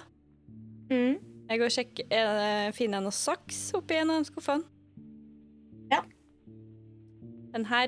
Mm. 0.89 1.17
Jeg 1.50 1.60
går 1.60 1.65
og 1.65 1.74
sjekker, 1.75 2.05
er 2.13 2.29
det- 2.39 2.75
Finner 2.77 2.98
jeg 3.00 3.03
noe 3.03 3.12
saks 3.12 3.60
oppi 3.75 3.96
en 4.00 4.10
av 4.12 4.24
de 4.24 4.29
skuffene? 4.31 4.63
Ja. 5.91 6.01
Den 7.53 7.65
her. 7.65 7.88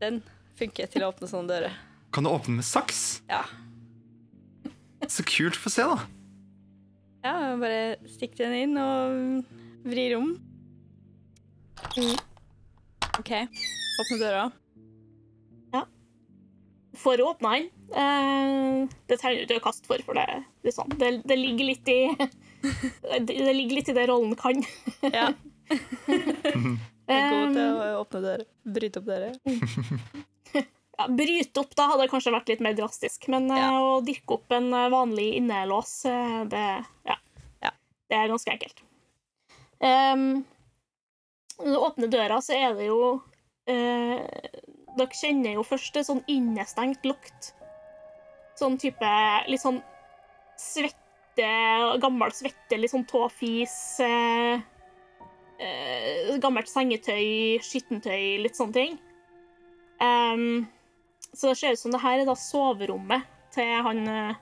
Den 0.00 0.22
funker 0.58 0.86
til 0.90 1.02
å 1.02 1.12
åpne 1.12 1.28
sånne 1.30 1.48
dører. 1.48 1.72
Kan 2.12 2.24
du 2.24 2.30
åpne 2.30 2.56
med 2.56 2.64
saks? 2.64 3.22
Ja. 3.28 3.44
Så 5.06 5.22
kult. 5.24 5.54
Få 5.56 5.70
se, 5.70 5.82
da. 5.82 5.98
Ja, 7.24 7.56
bare 7.56 7.96
stikk 8.06 8.36
den 8.36 8.52
inn 8.52 8.76
og 8.76 9.44
vrir 9.84 10.16
om. 10.18 10.36
OK. 13.18 13.32
Åpne 13.98 14.18
døra. 14.20 14.42
Ja. 15.74 15.82
For 16.98 17.20
å 17.22 17.32
åpne 17.32 17.54
den. 17.56 17.68
Eh, 17.98 18.96
det 19.10 19.18
trenger 19.20 19.42
du 19.48 19.54
ikke 19.56 19.62
å 19.62 19.66
kaste 19.68 19.88
for, 19.88 20.02
for 20.06 20.18
det, 20.18 20.26
liksom, 20.66 20.92
det, 21.00 21.12
det 21.28 21.36
ligger 21.38 21.70
litt 21.72 21.88
i 21.92 21.98
det, 22.18 23.34
det 23.34 23.54
ligger 23.54 23.78
litt 23.80 23.90
i 23.92 23.96
det 23.96 24.06
rollen 24.10 24.34
kan. 24.38 24.62
Ja. 25.12 25.28
Jeg 25.68 27.16
er 27.16 27.30
god 27.32 27.54
til 27.56 27.62
Eh, 27.64 27.92
å 27.96 28.02
åpne 28.02 28.20
dører. 28.24 28.42
Bryte 28.68 29.00
opp 29.00 29.06
dører. 29.08 29.36
ja, 30.98 31.06
bryte 31.08 31.62
opp 31.62 31.72
da 31.78 31.86
hadde 31.92 32.08
kanskje 32.12 32.32
vært 32.34 32.50
litt 32.52 32.62
mer 32.64 32.76
drastisk, 32.76 33.28
men 33.32 33.48
eh, 33.54 33.62
Ja. 33.62 33.70
å 33.80 33.98
dirke 34.04 34.36
opp 34.38 34.52
en 34.56 34.68
eh, 34.76 34.88
vanlig 34.92 35.30
innelås, 35.40 35.94
eh, 36.10 36.42
det, 36.52 36.64
ja. 37.08 37.16
Ja. 37.64 37.72
det 38.12 38.18
er 38.20 38.30
ganske 38.34 38.52
enkelt. 38.52 38.84
Um, 39.78 40.44
når 41.62 41.72
du 41.72 41.78
åpner 41.86 42.10
døra, 42.12 42.40
så 42.44 42.56
er 42.58 42.74
det 42.76 42.88
jo 42.90 42.98
eh, 43.68 44.24
Dere 44.98 45.14
kjenner 45.14 45.54
jo 45.54 45.62
først 45.62 45.94
det 45.94 46.06
sånn 46.08 46.24
innestengt 46.26 47.04
lukt. 47.06 47.52
Sånn 48.58 48.78
type 48.82 49.10
litt 49.46 49.62
sånn 49.62 49.78
svette, 50.58 51.50
gammel 52.02 52.32
svette, 52.34 52.74
litt 52.80 52.90
sånn 52.90 53.06
tåfis 53.06 53.76
eh, 54.02 54.58
eh, 55.62 56.32
Gammelt 56.42 56.66
sengetøy, 56.70 57.60
skittentøy, 57.62 58.40
litt 58.42 58.58
sånne 58.58 58.74
ting. 58.74 58.98
Um, 60.02 60.66
så 61.34 61.50
det 61.52 61.56
ser 61.60 61.74
ut 61.76 61.80
som 61.84 61.94
det 61.94 62.02
her 62.02 62.20
er 62.22 62.26
da 62.28 62.34
soverommet 62.38 63.26
til 63.54 63.70
han 63.86 64.02
eh, 64.10 64.36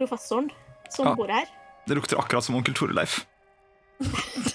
professoren 0.00 0.50
som 0.92 1.06
Ja. 1.10 1.14
bor 1.16 1.28
her. 1.32 1.48
Det 1.88 1.96
lukter 1.96 2.20
akkurat 2.20 2.44
som 2.44 2.56
onkel 2.60 2.74
Torleif. 2.76 3.22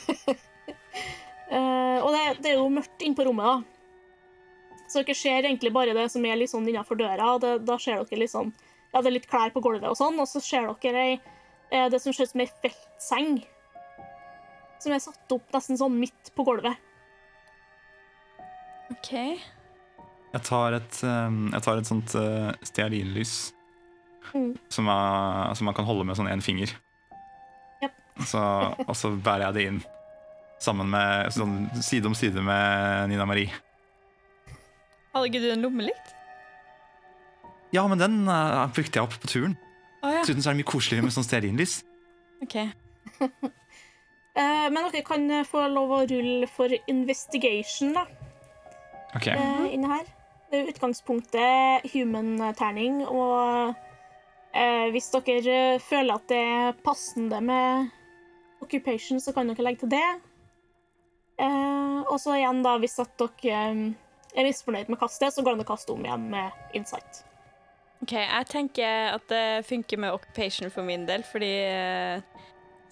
Eh, 1.52 1.98
og 2.02 2.12
det, 2.16 2.24
det 2.42 2.52
er 2.52 2.60
jo 2.60 2.70
mørkt 2.74 3.04
inne 3.06 3.18
på 3.18 3.25
rommet, 3.28 3.46
da. 3.46 4.82
Så 4.90 5.02
dere 5.02 5.18
ser 5.18 5.46
egentlig 5.48 5.72
bare 5.74 5.96
det 5.98 6.08
som 6.14 6.25
er 6.25 6.38
litt 6.38 6.52
sånn 6.52 6.68
innenfor 6.70 6.98
døra. 7.00 7.34
og 7.34 7.42
det, 7.42 7.56
Da 7.66 7.78
ser 7.82 8.04
dere 8.04 8.20
litt 8.22 8.34
sånn 8.34 8.52
Ja, 8.94 9.02
det 9.02 9.10
er 9.10 9.16
litt 9.18 9.28
klær 9.30 9.50
på 9.54 9.64
gulvet 9.66 9.90
og 9.90 9.98
sånn, 9.98 10.20
og 10.22 10.30
så 10.30 10.40
ser 10.44 10.70
dere 10.84 11.02
ei, 11.02 11.16
eh, 11.72 11.88
det 11.90 12.00
som 12.02 12.14
ser 12.14 12.30
ut 12.30 12.34
som 12.36 12.44
ei 12.46 12.50
feltseng. 12.64 13.32
Som 14.80 14.94
er 14.94 15.02
satt 15.04 15.34
opp 15.36 15.52
nesten 15.56 15.80
sånn 15.82 15.98
midt 16.00 16.32
på 16.38 16.46
gulvet. 16.48 16.78
OK. 18.94 19.12
Jeg 20.36 20.44
tar 20.46 20.78
et, 20.78 20.98
um, 21.08 21.50
jeg 21.54 21.64
tar 21.66 21.80
et 21.82 21.90
sånt 21.90 22.16
uh, 22.20 22.52
stearinlys 22.64 23.36
Mm. 24.34 24.56
som, 24.74 24.88
er, 24.90 25.54
som 25.56 25.66
man 25.70 25.75
kan 25.78 25.86
holde 25.86 26.04
med 26.04 26.18
sånn 26.18 26.28
én 26.28 26.42
finger. 26.44 26.72
Yep. 27.84 27.94
Så, 28.25 28.42
og 28.88 28.96
så 28.98 29.12
bærer 29.14 29.46
jeg 29.48 29.56
det 29.56 29.66
inn 29.70 29.78
sammen 30.66 30.90
med 30.92 31.32
sånn 31.36 31.58
side 31.80 32.10
om 32.10 32.18
side 32.18 32.42
med 32.44 33.12
Nina 33.12 33.28
Marie. 33.30 33.54
Hadde 35.16 35.30
ikke 35.30 35.44
du 35.44 35.52
en 35.54 35.64
lommelykt? 35.64 36.16
Ja, 37.76 37.86
men 37.92 38.00
den 38.00 38.24
uh, 38.28 38.66
brukte 38.74 39.00
jeg 39.00 39.06
opp 39.06 39.16
på 39.22 39.30
turen. 39.32 39.56
Oh, 40.02 40.12
ja. 40.12 40.22
Dessuten 40.22 40.44
så 40.44 40.52
er 40.52 40.56
det 40.56 40.64
mye 40.64 40.70
koseligere 40.70 41.08
med 41.08 41.16
sånn 41.16 41.28
stearinlys. 41.28 41.80
OK. 42.46 42.60
Eh, 44.36 44.66
men 44.68 44.90
dere 44.92 45.00
kan 45.08 45.22
eh, 45.32 45.46
få 45.48 45.62
lov 45.72 45.94
å 45.96 46.02
rulle 46.10 46.48
for 46.52 46.68
investigation, 46.92 47.94
da. 47.96 48.02
Ok, 49.16 49.30
eh, 49.32 49.62
inne 49.72 49.88
her. 49.88 50.10
Det 50.52 50.60
er 50.60 50.72
utgangspunktet 50.74 51.86
human-terning, 51.94 52.98
og 53.08 53.72
eh, 54.52 54.90
hvis 54.92 55.08
dere 55.14 55.80
føler 55.80 56.20
at 56.20 56.28
det 56.28 56.42
er 56.50 56.76
passende 56.84 57.40
med 57.48 57.88
occupation, 58.66 59.24
så 59.24 59.32
kan 59.32 59.48
dere 59.48 59.70
legge 59.70 59.86
til 59.86 59.94
det. 59.96 60.04
Eh, 61.42 62.01
og 62.06 62.20
så 62.22 62.38
igjen, 62.38 62.63
da, 62.65 62.75
hvis 62.82 63.00
at 63.04 63.12
dere 63.20 63.62
er 64.36 64.48
misfornøyd 64.48 64.92
med 64.92 65.00
kastet, 65.00 65.34
så 65.34 65.44
går 65.44 65.56
det 65.56 65.62
an 65.62 65.65
å 65.65 65.72
kaste 65.72 65.96
om 65.96 66.06
igjen 66.06 66.30
med 66.32 66.77
insight. 66.77 67.24
OK, 68.04 68.13
jeg 68.20 68.48
tenker 68.51 69.15
at 69.15 69.24
det 69.32 69.65
funker 69.65 70.01
med 70.04 70.15
occupation 70.15 70.72
for 70.72 70.86
min 70.88 71.08
del, 71.08 71.24
fordi 71.27 71.54
eh, 71.65 72.35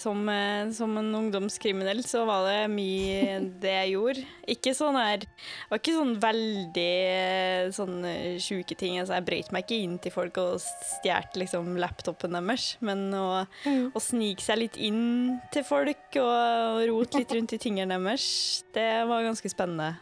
som, 0.03 0.29
eh, 0.29 0.69
som 0.75 0.97
en 0.99 1.15
ungdomskriminell 1.15 2.03
så 2.03 2.25
var 2.27 2.47
det 2.49 2.71
mye 2.73 3.37
det 3.63 3.73
jeg 3.73 3.93
gjorde. 3.93 4.25
Ikke 4.53 4.73
sånn 4.75 4.97
her 4.99 5.23
Det 5.23 5.69
var 5.71 5.79
ikke 5.79 5.95
sånn 5.95 6.13
veldig 6.23 6.89
eh, 7.13 7.69
sånn 7.75 8.07
eh, 8.09 8.39
sjuke 8.43 8.75
ting. 8.79 8.97
Altså, 8.99 9.15
jeg 9.17 9.27
brøyt 9.29 9.53
meg 9.55 9.65
ikke 9.65 9.79
inn 9.85 9.95
til 10.03 10.15
folk 10.15 10.39
og 10.41 10.57
stjal 10.63 11.29
liksom 11.39 11.77
laptopen 11.79 12.35
deres, 12.35 12.73
men 12.83 13.07
å, 13.15 13.45
å 13.45 14.01
snike 14.01 14.43
seg 14.43 14.59
litt 14.65 14.79
inn 14.81 15.39
til 15.53 15.65
folk 15.67 16.19
og, 16.19 16.33
og 16.33 16.83
rote 16.89 17.21
litt 17.21 17.33
rundt 17.37 17.55
i 17.55 17.61
tingene 17.61 17.97
deres, 17.97 18.27
det 18.75 18.89
var 19.09 19.25
ganske 19.25 19.51
spennende. 19.51 19.93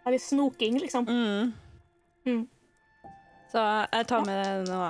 Det 0.00 0.08
er 0.08 0.16
litt 0.16 0.24
snoking, 0.24 0.78
liksom. 0.80 1.08
Mm. 1.10 1.52
Mm. 2.28 2.46
Så 3.50 3.66
jeg 3.90 4.08
tar 4.08 4.24
med 4.24 4.40
det 4.40 4.70
nå. 4.70 4.86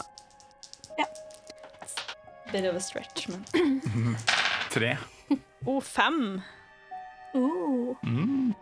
Ja. 1.00 1.08
Bit 2.52 2.66
of 2.70 2.76
a 2.76 2.80
stretch, 2.80 3.28
men 3.28 3.44
Tre. 4.70 4.96
Oh, 5.66 5.80
fem! 5.80 6.40
Oh. 7.34 7.96
Mm. 8.06 8.54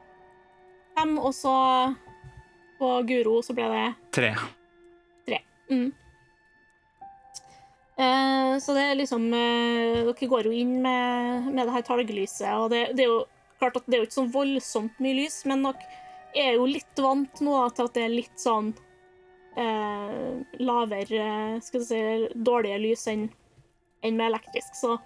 Fem, 0.99 1.19
og 1.19 1.35
så 1.35 1.55
på 2.79 2.93
Guro 3.09 3.41
så 3.45 3.57
ble 3.57 3.69
det 3.73 3.89
Tre. 4.15 4.33
Mm. 5.69 5.93
Eh, 7.99 8.59
så 8.59 8.75
det 8.77 8.83
er 8.83 8.99
liksom 8.99 9.27
eh, 9.35 10.05
Dere 10.07 10.29
går 10.31 10.49
jo 10.49 10.53
inn 10.55 10.79
med, 10.83 11.49
med 11.51 11.67
det 11.67 11.75
her 11.75 11.87
talglyset, 11.87 12.51
og 12.55 12.71
det, 12.73 12.93
det 12.97 13.05
er 13.05 13.11
jo 13.11 13.23
klart 13.59 13.81
at 13.81 13.89
det 13.89 13.97
er 13.97 14.05
jo 14.05 14.09
ikke 14.09 14.21
så 14.21 14.29
voldsomt 14.33 15.01
mye 15.03 15.17
lys, 15.19 15.41
men 15.51 15.67
dere 15.67 15.89
er 16.39 16.55
jo 16.59 16.69
litt 16.69 17.03
vant 17.03 17.43
nå 17.43 17.57
til 17.75 17.89
at 17.89 17.97
det 17.97 18.05
er 18.05 18.15
litt 18.15 18.39
sånn 18.39 18.71
eh, 19.59 20.35
lavere 20.61 21.59
Skal 21.65 21.83
vi 21.83 21.87
si 21.89 22.01
dårlige 22.37 22.79
lys 22.85 23.07
enn 23.11 23.25
enn 24.03 24.19
med 24.19 24.31
elektrisk. 24.31 24.75
Så 24.79 24.97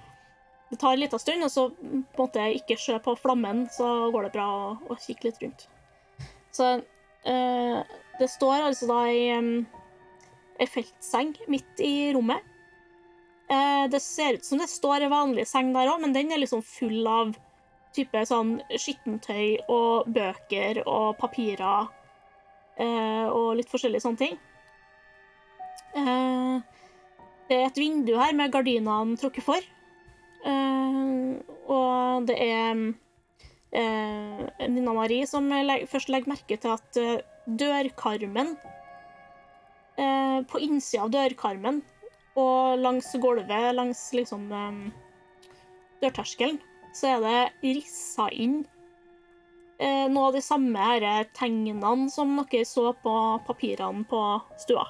det 0.70 0.78
tar 0.80 0.94
en 0.94 1.02
liten 1.02 1.20
stund, 1.20 1.44
og 1.44 1.52
så 1.52 1.68
på 1.72 1.84
en 1.92 2.06
måte 2.18 2.48
ikke 2.56 2.78
sjø 2.80 2.98
på 3.04 3.16
flammen, 3.20 3.66
så 3.72 4.10
går 4.12 4.28
det 4.28 4.34
bra 4.36 4.48
å, 4.48 4.72
å 4.88 4.98
kikke 5.00 5.28
litt 5.28 5.42
rundt. 5.44 5.68
Så 6.52 6.68
eh, 7.28 7.78
det 8.18 8.28
står 8.32 8.68
altså 8.68 8.88
da 8.90 9.04
ei 9.08 9.64
ei 10.62 10.68
feltseng 10.70 11.34
midt 11.50 11.80
i 11.82 12.12
rommet. 12.14 12.42
Eh, 13.50 13.88
det 13.90 14.00
ser 14.00 14.38
ut 14.38 14.44
som 14.44 14.60
det 14.60 14.70
står 14.70 15.06
ei 15.06 15.12
vanlig 15.12 15.46
seng 15.50 15.72
der 15.74 15.90
òg, 15.90 16.00
men 16.02 16.14
den 16.14 16.32
er 16.32 16.40
liksom 16.40 16.62
full 16.64 17.06
av 17.08 17.34
type 17.92 18.22
sånn 18.28 18.56
skittentøy 18.70 19.68
og 19.68 20.08
bøker 20.12 20.80
og 20.86 21.18
papirer 21.20 21.90
eh, 22.80 23.26
og 23.28 23.58
litt 23.58 23.72
forskjellige 23.72 24.04
sånne 24.06 24.22
ting. 24.22 24.38
Eh, 26.00 26.81
et 27.52 27.78
vindu 27.78 28.14
her 28.18 28.34
med 28.36 28.52
gardinene 28.54 29.16
trukket 29.20 29.46
for. 29.46 29.70
Eh, 30.42 31.38
og 31.70 32.26
det 32.26 32.36
er 32.42 32.80
eh, 33.78 34.66
Nina 34.66 34.94
Marie 34.96 35.26
som 35.30 35.46
først 35.90 36.10
legger 36.10 36.32
merke 36.34 36.58
til 36.58 36.74
at 36.74 36.98
eh, 36.98 37.22
dørkarmen 37.46 38.56
På 40.48 40.58
innsida 40.62 41.04
av 41.04 41.10
dørkarmen 41.12 41.82
og 42.38 42.80
langs 42.80 43.10
gulvet, 43.20 43.74
langs 43.76 44.00
liksom 44.16 44.46
dørterskelen, 46.00 46.56
så 46.96 47.10
er 47.10 47.20
det 47.20 47.74
rissa 47.76 48.30
inn 48.32 48.62
noe 50.14 50.30
av 50.30 50.38
de 50.38 50.40
samme 50.40 50.80
her 50.80 51.28
tegnene 51.36 52.08
som 52.14 52.32
dere 52.40 52.64
så 52.64 52.94
på 53.04 53.14
papirene 53.44 54.06
på 54.08 54.22
stua. 54.64 54.86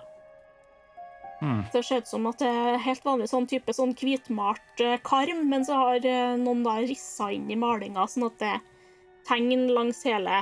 Mm. 1.42 1.62
Det 1.72 1.83
ser 1.83 2.02
ut 2.02 2.07
som 2.07 2.26
at 2.31 2.38
det 2.38 2.48
er 2.48 2.83
helt 2.85 3.07
vanlig 3.07 3.26
sånn 3.33 3.48
type 3.50 3.74
sånn 3.74 3.96
hvitmalt 3.98 4.83
eh, 4.85 5.00
karm, 5.02 5.42
men 5.50 5.64
så 5.66 5.78
har 5.81 6.05
eh, 6.07 6.37
noen 6.38 6.62
da 6.62 6.76
rissa 6.85 7.33
inn 7.35 7.48
i 7.50 7.59
malinga, 7.59 8.05
sånn 8.07 8.28
at 8.28 8.37
det 8.38 8.52
tegn 9.26 9.66
langs 9.74 10.05
hele 10.07 10.38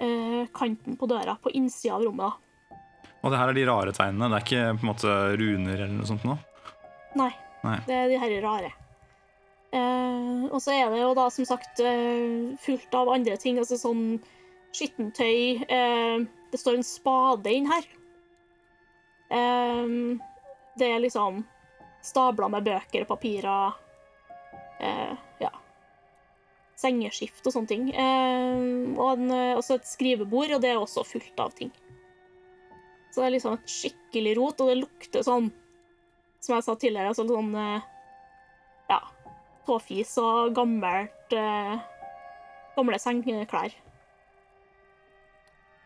eh, 0.00 0.46
kanten 0.56 0.96
på 0.96 1.08
døra, 1.10 1.36
på 1.36 1.52
innsida 1.52 1.98
av 1.98 2.06
rommet. 2.08 2.32
da. 2.32 2.78
Og 3.24 3.32
det 3.32 3.40
her 3.40 3.52
er 3.52 3.56
de 3.56 3.66
rare 3.68 3.92
tegnene. 3.96 4.30
Det 4.32 4.38
er 4.38 4.46
ikke 4.46 4.78
på 4.78 4.84
en 4.84 4.90
måte 4.90 5.12
runer 5.40 5.74
eller 5.78 5.94
noe 5.96 6.08
sånt 6.08 6.24
nå? 6.28 6.38
Nei, 7.16 7.30
Nei. 7.64 7.76
det 7.86 7.98
er 7.98 8.10
de 8.12 8.20
her 8.20 8.34
rare. 8.44 8.72
Eh, 9.74 10.44
og 10.48 10.60
så 10.62 10.74
er 10.76 10.92
det 10.92 11.00
jo 11.00 11.12
da 11.18 11.26
som 11.34 11.46
sagt 11.48 11.80
eh, 11.82 12.54
fullt 12.62 12.96
av 12.96 13.12
andre 13.14 13.36
ting, 13.40 13.58
altså 13.60 13.78
sånn 13.80 14.04
skittentøy. 14.76 15.64
Eh, 15.68 16.24
det 16.52 16.60
står 16.60 16.78
en 16.78 16.86
spade 16.86 17.52
inn 17.52 17.68
her. 17.70 17.88
Eh, 19.34 19.90
det 20.78 20.90
er 20.90 21.02
liksom 21.02 21.42
stabler 22.04 22.48
med 22.52 22.64
bøker 22.64 23.04
papirer. 23.08 23.72
uh, 24.80 25.14
ja. 25.40 25.50
Sengeskift 26.76 27.46
og 27.46 27.54
sånne 27.54 27.70
ting. 27.70 27.86
Um, 27.94 28.98
og 28.98 29.14
en, 29.14 29.30
eh, 29.30 29.56
også 29.56 29.78
et 29.78 29.88
skrivebord, 29.88 30.56
og 30.56 30.60
det 30.60 30.72
er 30.72 30.80
også 30.80 31.04
fullt 31.06 31.40
av 31.40 31.54
ting. 31.56 31.70
Så 33.12 33.22
det 33.22 33.28
er 33.28 33.34
liksom 33.36 33.54
et 33.54 33.70
skikkelig 33.70 34.34
rot, 34.36 34.60
og 34.60 34.72
det 34.72 34.80
lukter 34.82 35.24
sånn, 35.24 35.48
som 36.42 36.56
jeg 36.56 36.66
sa 36.66 36.74
tidligere, 36.74 37.14
altså 37.14 37.24
sånn 37.30 37.54
uh, 37.54 37.86
ja, 38.90 39.00
tåfis 39.64 40.16
og 40.20 40.52
gammelt 40.58 41.38
uh, 41.38 41.78
gamle 42.74 43.00
sengeklær. 43.00 43.78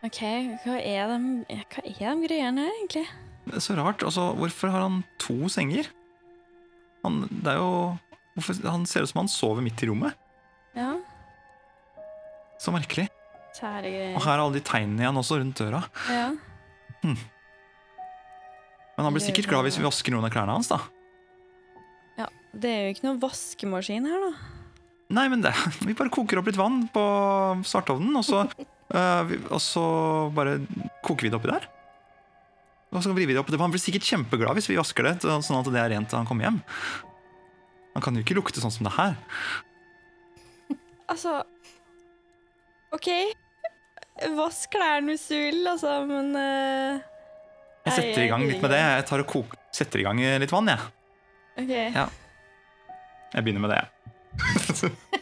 OK, 0.09 0.21
hva 0.65 0.81
er 0.81 1.13
de, 1.13 1.21
hva 1.47 1.85
er 1.85 2.15
de 2.17 2.27
greiene 2.27 2.65
her, 2.65 2.77
egentlig? 2.81 3.07
Det 3.49 3.57
er 3.61 3.65
så 3.65 3.77
rart. 3.79 4.03
Altså, 4.07 4.29
hvorfor 4.39 4.71
har 4.73 4.85
han 4.87 5.01
to 5.23 5.49
senger? 5.53 5.89
Han, 7.05 7.23
det 7.31 7.55
er 7.55 7.59
jo 7.61 7.71
hvorfor, 8.37 8.59
Han 8.69 8.85
ser 8.87 9.03
ut 9.07 9.11
som 9.13 9.23
han 9.23 9.31
sover 9.33 9.63
midt 9.65 9.83
i 9.83 9.89
rommet. 9.91 10.15
Ja, 10.77 10.93
Så 12.61 12.71
merkelig. 12.75 13.09
sære 13.57 13.91
Og 14.15 14.23
her 14.23 14.35
er 14.37 14.43
alle 14.43 14.59
de 14.59 14.61
tegnene 14.67 15.03
igjen 15.03 15.17
også 15.19 15.39
rundt 15.41 15.59
døra. 15.59 15.81
Ja. 16.11 16.29
Men 18.99 19.07
han 19.07 19.15
blir 19.15 19.23
sikkert 19.25 19.47
glad 19.51 19.67
hvis 19.67 19.79
vi 19.79 19.87
vasker 19.87 20.15
noen 20.15 20.27
av 20.27 20.33
klærne 20.35 20.55
hans, 20.59 20.69
da. 20.71 20.79
Ja, 22.19 22.27
Det 22.53 22.71
er 22.71 22.81
jo 22.89 22.95
ikke 22.97 23.07
noen 23.07 23.21
vaskemaskin 23.23 24.07
her, 24.11 24.25
da. 24.29 24.33
Nei, 25.15 25.27
men 25.33 25.41
det, 25.45 25.55
vi 25.87 25.95
bare 25.97 26.13
koker 26.13 26.41
opp 26.43 26.51
litt 26.51 26.59
vann 26.61 26.83
på 26.93 27.05
svartovnen, 27.65 28.19
og 28.19 28.27
så, 28.27 28.43
uh, 28.93 29.23
vi- 29.31 29.41
og 29.49 29.63
så 29.63 29.85
bare 30.37 30.59
koker 31.07 31.29
vi 31.29 31.31
det 31.33 31.39
oppi 31.39 31.53
der. 31.55 31.69
Og 32.89 33.05
så 33.05 33.13
vrir 33.13 33.29
vi 33.29 33.35
det 33.37 33.43
opp. 33.43 33.51
Han 33.61 33.75
blir 33.75 33.83
sikkert 33.83 34.07
kjempeglad 34.09 34.57
hvis 34.57 34.71
vi 34.71 34.79
vasker 34.79 35.05
det, 35.05 35.15
sånn 35.25 35.61
at 35.61 35.69
det 35.73 35.81
er 35.83 35.93
rent 35.93 36.09
til 36.09 36.21
han 36.21 36.29
kommer 36.29 36.49
hjem. 36.49 36.63
Han 37.97 38.05
kan 38.05 38.17
jo 38.17 38.25
ikke 38.25 38.37
lukte 38.39 38.63
sånn 38.63 38.75
som 38.75 38.89
det 38.89 38.97
her. 38.99 39.19
Altså 41.09 41.39
OK. 42.93 43.07
Vask 44.37 44.75
klærne 44.75 45.15
hvis 45.15 45.23
du 45.31 45.37
vil, 45.39 45.63
altså, 45.71 45.95
men 46.05 46.35
uh, 46.37 47.01
Jeg 47.87 47.95
setter 47.95 48.25
i 48.27 48.29
gang 48.29 48.45
litt 48.45 48.61
med 48.61 48.75
det. 48.75 48.81
Jeg 48.83 49.07
tar 49.09 49.23
og 49.25 49.31
koker. 49.31 49.61
setter 49.73 50.03
i 50.03 50.05
gang 50.05 50.21
litt 50.43 50.53
vann, 50.53 50.69
jeg. 50.69 50.85
OK. 51.63 51.73
Ja. 51.73 52.05
Jeg 53.33 53.47
begynner 53.47 53.65
med 53.65 53.73
det. 53.73 53.83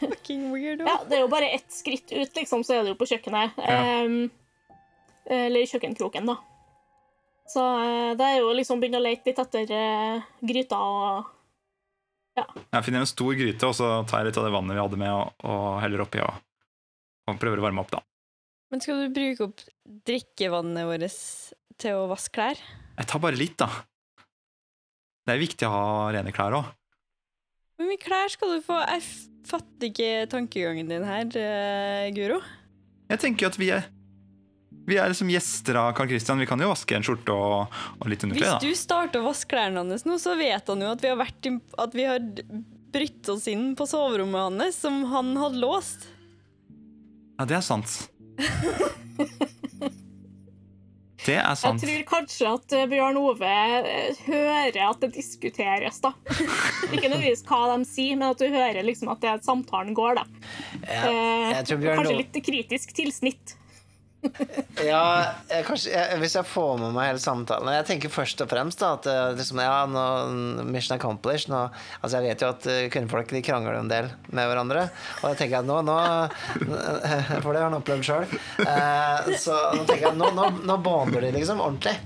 Fucking 0.00 0.50
weirdo. 0.52 0.84
Ja, 0.84 0.98
det 1.08 1.16
er 1.16 1.24
jo 1.24 1.30
bare 1.32 1.48
ett 1.54 1.72
skritt 1.72 2.12
ut, 2.12 2.32
liksom, 2.36 2.64
så 2.66 2.76
er 2.76 2.84
det 2.84 2.94
jo 2.94 3.00
på 3.00 3.08
kjøkkenet. 3.08 3.56
Ja. 3.60 3.80
Ehm, 4.04 4.30
eller 5.34 5.62
i 5.62 5.68
kjøkkenkroken, 5.70 6.30
da. 6.30 6.36
Så 7.50 7.62
eh, 7.82 8.12
det 8.18 8.26
er 8.26 8.38
jo 8.40 8.52
liksom 8.54 8.80
begynne 8.82 9.00
å 9.00 9.04
lete 9.04 9.30
litt 9.30 9.42
etter 9.42 9.72
eh, 9.74 10.28
gryta 10.46 10.78
og 10.78 11.36
Jeg 12.40 12.84
finner 12.86 13.02
en 13.02 13.10
stor 13.10 13.34
gryte, 13.36 13.66
og 13.66 13.74
så 13.76 13.88
tar 14.08 14.22
jeg 14.22 14.30
litt 14.30 14.38
av 14.40 14.46
det 14.46 14.54
vannet 14.54 14.76
vi 14.76 14.84
hadde 14.84 15.00
med, 15.00 15.12
og, 15.12 15.46
og 15.50 15.80
heller 15.82 16.04
oppi 16.06 16.22
og, 16.24 16.38
og 17.28 17.40
prøver 17.42 17.60
å 17.60 17.66
varme 17.66 17.82
opp, 17.82 17.90
da. 17.96 18.02
Men 18.70 18.82
skal 18.82 19.02
du 19.02 19.14
bruke 19.14 19.48
opp 19.48 19.64
drikkevannet 20.06 20.86
vårt 20.86 21.22
til 21.82 21.98
å 21.98 22.06
vaske 22.10 22.36
klær? 22.36 22.60
Jeg 23.00 23.10
tar 23.10 23.22
bare 23.22 23.38
litt, 23.40 23.58
da. 23.58 23.66
Det 25.26 25.34
er 25.34 25.42
viktig 25.42 25.66
å 25.66 25.72
ha 25.74 25.88
rene 26.14 26.32
klær 26.34 26.54
òg. 26.60 26.70
Hvor 27.76 27.88
mye 27.88 28.00
klær 28.00 28.30
skal 28.30 28.54
du 28.54 28.62
få? 28.62 28.78
Jeg 28.94 29.04
fatter 29.50 29.90
ikke 29.90 30.28
tankegangen 30.30 30.90
din 30.90 31.06
her, 31.08 31.26
eh, 31.34 32.10
Guro. 32.14 32.38
Jeg 33.10 33.22
tenker 33.22 33.46
jo 33.46 33.50
at 33.50 33.58
vi 33.58 33.72
er 33.74 33.88
Vi 34.88 34.96
er 34.98 35.10
liksom 35.12 35.30
gjester 35.30 35.76
av 35.78 35.92
Carl 35.98 36.08
Christian. 36.10 36.40
Vi 36.40 36.48
kan 36.48 36.60
jo 36.62 36.70
vaske 36.72 36.96
en 36.96 37.04
skjorte 37.06 37.34
og, 37.34 37.80
og 38.00 38.08
litt 38.10 38.24
underklær, 38.26 38.56
Hvis 38.58 38.64
du 38.64 38.78
starter 38.78 39.22
å 39.22 39.28
vaske 39.28 39.50
klærne 39.52 39.84
hans 39.84 40.06
nå, 40.08 40.16
så 40.18 40.34
vet 40.38 40.72
han 40.72 40.82
jo 40.82 40.92
at 40.94 41.04
vi 41.04 41.12
har, 41.12 41.18
vært 41.20 41.50
at 41.84 41.94
vi 41.98 42.06
har 42.08 42.24
brytt 42.90 43.28
oss 43.30 43.46
inn 43.50 43.74
på 43.78 43.86
soverommet 43.86 44.48
hans, 44.62 44.80
som 44.82 45.04
han 45.12 45.34
hadde 45.38 45.62
låst. 45.62 46.08
Ja, 47.38 47.46
det 47.48 47.60
er 47.60 47.64
sant. 47.64 48.00
Det 51.20 51.36
er 51.36 51.56
sant. 51.58 51.82
Jeg 51.84 52.00
tror 52.00 52.06
kanskje 52.08 52.48
at 52.48 52.74
eh, 52.76 52.86
Bjørn 52.88 53.18
Ove 53.20 53.48
eh, 53.48 54.20
hører 54.24 54.78
at 54.86 55.02
det 55.04 55.10
diskuteres, 55.18 56.00
da. 56.00 56.14
Ikke 56.94 57.10
nødvendigvis 57.10 57.44
hva 57.48 57.60
de 57.74 57.84
sier, 57.88 58.16
men 58.16 58.30
at 58.32 58.40
du 58.40 58.48
hører 58.48 58.80
liksom 58.86 59.12
at 59.12 59.20
det, 59.24 59.34
samtalen 59.44 59.92
går, 59.96 60.22
da. 60.22 60.26
Ja, 60.80 61.00
Eh, 61.10 61.50
jeg 61.52 61.66
tror 61.68 61.80
Bjørn 61.82 62.00
kanskje 62.00 62.18
litt 62.22 62.38
kritisk 62.46 62.94
tilsnitt. 62.96 63.54
Ja, 64.84 65.04
jeg, 65.48 65.64
kanskje, 65.64 65.92
jeg, 65.94 66.18
hvis 66.20 66.34
jeg 66.36 66.48
får 66.48 66.74
med 66.80 66.92
meg 66.92 67.08
hele 67.08 67.22
samtalen 67.22 67.72
Jeg 67.72 67.86
tenker 67.88 68.12
først 68.12 68.42
og 68.44 68.50
fremst 68.50 68.82
da, 68.82 68.92
at 68.98 69.08
eh, 69.08 69.32
liksom, 69.38 69.62
ja, 69.64 69.78
nå, 69.88 70.04
mission 70.68 70.96
accomplished. 70.96 71.52
Nå, 71.52 71.62
altså 72.00 72.20
jeg 72.20 72.28
vet 72.28 72.44
jo 72.44 72.50
at 72.52 72.68
uh, 72.68 72.84
kvinnfolk 72.92 73.32
de 73.32 73.42
krangler 73.44 73.78
en 73.78 73.90
del 73.90 74.10
med 74.28 74.48
hverandre. 74.50 74.86
Og 75.22 75.32
jeg 75.32 75.40
tenker 75.40 75.62
at 75.62 75.68
nå, 75.68 75.80
nå 75.86 75.98
For 77.42 77.52
det 77.52 77.62
har 77.62 77.68
han 77.68 77.78
opplevd 77.80 78.06
sjøl. 78.06 78.26
så 79.40 79.58
nå 79.76 79.84
tenker 79.88 80.10
jeg 80.10 80.16
nå, 80.20 80.32
nå, 80.36 80.48
nå 80.68 80.80
bonder 80.84 81.24
de 81.24 81.32
liksom 81.36 81.62
ordentlig. 81.64 81.96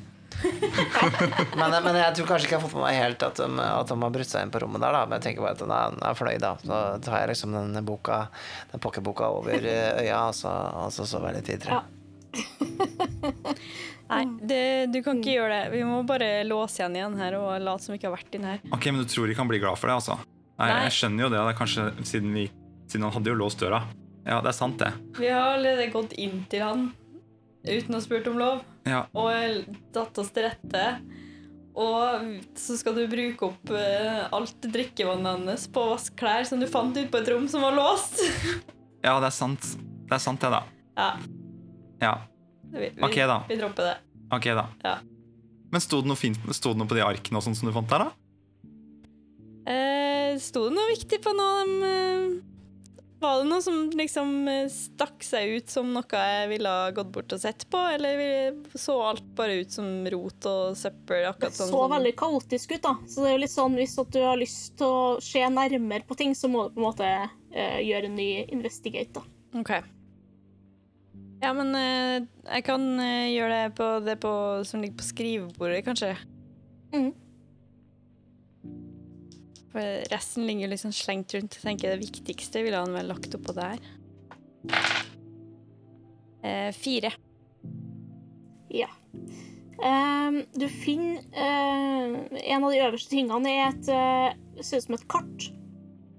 men, 1.58 1.72
men, 1.72 1.96
jeg 1.96 2.16
tror 2.18 2.28
kanskje 2.28 2.48
ikke 2.48 2.56
jeg 2.56 2.60
har 2.60 2.64
fått 2.66 2.76
med 2.76 2.84
meg 2.84 2.98
helt 2.98 3.22
at 3.24 3.38
de, 3.40 3.48
at 3.64 3.90
de 3.90 3.98
har 4.02 4.14
brutt 4.18 4.30
seg 4.30 4.44
inn 4.44 4.54
på 4.54 4.62
rommet 4.62 4.82
der. 4.84 4.96
Da. 4.98 5.02
Men 5.08 5.18
jeg 5.18 5.26
tenker 5.28 5.46
bare 5.46 5.56
at 5.58 5.66
han 5.66 6.00
er 6.10 6.18
fornøyd, 6.18 6.44
da. 6.44 6.54
Så 6.62 6.80
tar 7.06 7.20
jeg 7.22 7.34
liksom 7.34 7.58
den 7.58 7.82
boka 7.86 8.24
Den 8.72 8.82
pocketboka 8.84 9.34
over 9.40 9.66
øya, 9.66 10.22
og 10.28 10.38
så, 10.38 10.54
og 10.84 10.94
så 10.94 11.08
sover 11.08 11.32
jeg 11.32 11.42
litt 11.42 11.54
videre. 11.56 11.80
Ja. 11.80 12.03
Nei, 14.10 14.22
det, 14.44 14.60
du 14.92 15.00
kan 15.04 15.20
ikke 15.20 15.36
gjøre 15.38 15.56
det. 15.56 15.72
Vi 15.72 15.82
må 15.88 16.02
bare 16.06 16.28
låse 16.46 16.82
igjen 16.82 16.98
igjen 16.98 17.16
her 17.18 17.36
og 17.38 17.54
late 17.64 17.86
som 17.86 17.94
vi 17.94 18.00
ikke 18.00 18.10
har 18.10 18.16
vært 18.18 18.36
inn 18.36 18.46
her. 18.48 18.60
Ok, 18.74 18.90
Men 18.90 19.02
du 19.02 19.10
tror 19.10 19.30
ikke 19.30 19.42
han 19.42 19.50
blir 19.50 19.62
glad 19.64 19.80
for 19.80 19.90
det, 19.90 19.96
altså? 20.02 20.18
Nei, 20.60 20.68
Nei. 20.70 20.82
Jeg 20.86 20.96
skjønner 20.98 21.26
jo 21.26 21.30
det. 21.32 21.40
det 21.40 21.54
er 21.54 21.58
kanskje 21.58 21.86
siden, 22.06 22.34
vi, 22.36 22.44
siden 22.86 23.06
han 23.08 23.14
hadde 23.16 23.32
jo 23.32 23.38
låst 23.38 23.64
døra. 23.64 23.80
Ja, 24.24 24.38
det 24.44 24.52
er 24.52 24.56
sant, 24.56 24.78
det. 24.80 24.92
Vi 25.18 25.32
har 25.32 25.56
allerede 25.56 25.90
gått 25.92 26.14
inn 26.20 26.44
til 26.52 26.64
han 26.64 26.86
uten 27.64 27.96
å 27.96 27.98
ha 27.98 28.04
spurt 28.04 28.28
om 28.28 28.38
lov, 28.40 28.64
Ja, 28.84 29.06
og 29.16 29.68
tatt 29.94 30.18
oss 30.20 30.30
til 30.34 30.46
rette. 30.50 30.84
Og 31.74 32.26
så 32.60 32.76
skal 32.78 32.94
du 32.94 33.06
bruke 33.10 33.48
opp 33.48 33.72
uh, 33.74 34.28
alt 34.36 34.68
drikkevannet 34.68 35.48
hans 35.48 35.64
på 35.72 35.82
å 35.82 35.94
vaske 35.96 36.14
klær 36.20 36.46
som 36.46 36.60
du 36.62 36.68
fant 36.70 36.94
ute 36.94 37.08
på 37.10 37.18
et 37.18 37.30
rom 37.32 37.48
som 37.50 37.64
var 37.66 37.74
låst. 37.74 38.20
ja 39.06 39.16
det 39.18 39.32
er 39.32 39.34
sant. 39.34 39.72
Det 40.04 40.14
er 40.14 40.22
sant, 40.22 40.44
det, 40.44 40.52
da. 40.54 40.62
Ja, 40.94 41.08
Ja, 42.04 42.14
vi, 42.74 42.90
vi, 42.94 43.02
Ok, 43.08 43.16
da. 43.28 43.40
vi 43.48 43.56
dropper 43.60 43.90
det. 43.90 43.96
ok 44.36 44.50
da. 44.60 44.66
Ja. 44.84 44.96
Men 45.74 45.82
sto 45.82 46.00
det 46.04 46.06
noe 46.12 46.18
fint 46.20 46.38
Sto 46.54 46.70
det 46.74 46.78
noe 46.82 46.86
på 46.90 46.94
de 46.98 47.02
arkene 47.06 47.40
og 47.40 47.42
sånn 47.48 47.56
som 47.58 47.66
du 47.70 47.74
fant 47.74 47.88
der, 47.90 48.04
da? 48.06 48.10
Eh, 49.66 50.34
Sto 50.42 50.66
det 50.68 50.74
noe 50.76 50.90
viktig 50.92 51.22
på 51.24 51.32
noe 51.36 51.52
av 51.54 51.62
dem? 51.64 51.78
eh, 51.88 52.50
Var 53.24 53.38
det 53.40 53.46
noe 53.48 53.62
som 53.64 53.76
liksom 53.96 54.32
eh, 54.52 54.66
stakk 54.68 55.22
seg 55.24 55.54
ut 55.56 55.70
som 55.72 55.88
noe 55.94 56.04
jeg 56.20 56.48
ville 56.50 56.68
ha 56.68 56.90
gått 56.92 57.08
bort 57.14 57.32
og 57.32 57.40
sett 57.40 57.64
på, 57.72 57.80
eller 57.94 58.58
så 58.76 58.98
alt 59.08 59.24
bare 59.38 59.54
ut 59.62 59.72
som 59.72 59.86
rot 60.12 60.44
og 60.50 60.74
søppel? 60.76 61.22
Det 61.22 61.30
akkurat 61.30 61.56
sånn 61.56 61.70
så 61.72 61.78
som- 61.86 61.94
veldig 61.94 62.12
kaotisk 62.20 62.74
ut, 62.76 62.82
da. 62.84 62.92
Så 63.08 63.22
det 63.24 63.30
er 63.30 63.36
jo 63.38 63.42
litt 63.46 63.54
sånn 63.54 63.78
hvis 63.80 63.96
at 64.02 64.10
du 64.12 64.20
har 64.20 64.36
lyst 64.36 64.76
til 64.76 64.86
å 64.86 65.22
se 65.24 65.40
nærmere 65.48 66.04
på 66.06 66.16
ting, 66.20 66.34
så 66.36 66.50
må 66.52 66.68
du 66.68 66.74
på 66.76 66.82
en 66.84 66.88
måte 66.90 67.08
eh, 67.54 67.80
gjøre 67.80 68.04
en 68.12 68.16
ny 68.16 68.44
investigate, 68.52 69.14
da. 69.14 69.22
Ok. 69.56 69.72
Ja, 71.44 71.50
men 71.52 71.74
eh, 71.76 72.24
jeg 72.48 72.64
kan 72.64 72.86
eh, 73.02 73.34
gjøre 73.34 73.58
det 73.58 73.74
på 73.76 73.88
det 74.04 74.16
på, 74.22 74.32
som 74.64 74.80
ligger 74.80 74.96
på 74.96 75.08
skrivebordet, 75.10 75.82
kanskje. 75.84 76.14
Mm. 76.94 77.10
For 79.74 80.06
resten 80.12 80.46
ligger 80.48 80.70
liksom 80.72 80.94
slengt 80.94 81.34
rundt. 81.36 81.58
Jeg 81.58 81.66
tenker 81.66 81.92
Det 81.92 82.06
viktigste 82.06 82.62
ville 82.64 82.80
han 82.80 82.94
vel 82.96 83.10
lagt 83.10 83.36
oppå 83.36 83.52
der. 83.56 83.82
Eh, 86.44 86.70
fire. 86.72 87.12
Ja. 88.72 88.88
Um, 89.74 90.44
du 90.54 90.68
finner 90.70 91.18
uh, 91.34 92.14
En 92.38 92.64
av 92.64 92.70
de 92.70 92.78
øverste 92.78 93.10
tingene 93.10 93.50
er 93.50 93.72
et 93.72 93.88
uh, 93.90 94.60
ser 94.62 94.80
ut 94.80 94.86
som 94.86 94.96
et 94.96 95.08
kart. 95.10 95.48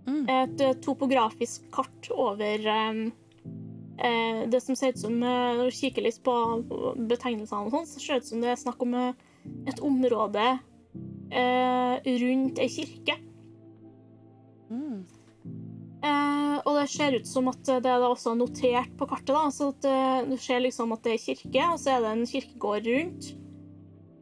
Mm. 0.06 0.26
Et 0.30 0.66
topografisk 0.86 1.66
kart 1.74 2.12
over 2.14 2.68
eh, 2.70 3.00
det 3.98 4.62
som 4.64 4.76
ser 4.76 4.92
ut 4.92 5.00
som 5.00 5.16
eh, 5.24 5.56
Når 5.58 5.70
du 5.70 5.76
kikker 5.76 6.04
litt 6.04 6.22
på 6.26 6.36
betegnelsene, 7.10 7.66
og 7.66 7.76
sånt, 7.76 7.92
så 7.92 8.02
ser 8.02 8.20
det 8.20 8.26
ut 8.26 8.32
som 8.34 8.44
det 8.44 8.52
er 8.52 8.60
snakk 8.60 8.82
om 8.84 8.96
eh, 9.00 9.14
et 9.70 9.82
område 9.84 10.48
eh, 11.32 12.10
rundt 12.24 12.60
ei 12.60 12.70
kirke. 12.72 13.18
Mm. 14.70 15.06
Eh, 16.06 16.58
og 16.66 16.72
det 16.80 16.90
ser 16.92 17.18
ut 17.18 17.30
som 17.30 17.50
at 17.50 17.64
det 17.66 17.92
er 17.92 18.04
også 18.06 18.36
notert 18.38 18.92
på 19.00 19.08
kartet. 19.10 19.34
da, 19.34 19.48
så 19.54 19.72
eh, 19.88 20.28
Du 20.30 20.36
ser 20.42 20.64
liksom 20.64 20.94
at 20.96 21.06
det 21.06 21.16
er 21.16 21.24
kirke, 21.24 21.70
og 21.72 21.80
så 21.82 21.96
er 21.96 22.04
det 22.04 22.12
en 22.14 22.30
kirkegård 22.30 22.92
rundt. 22.92 23.32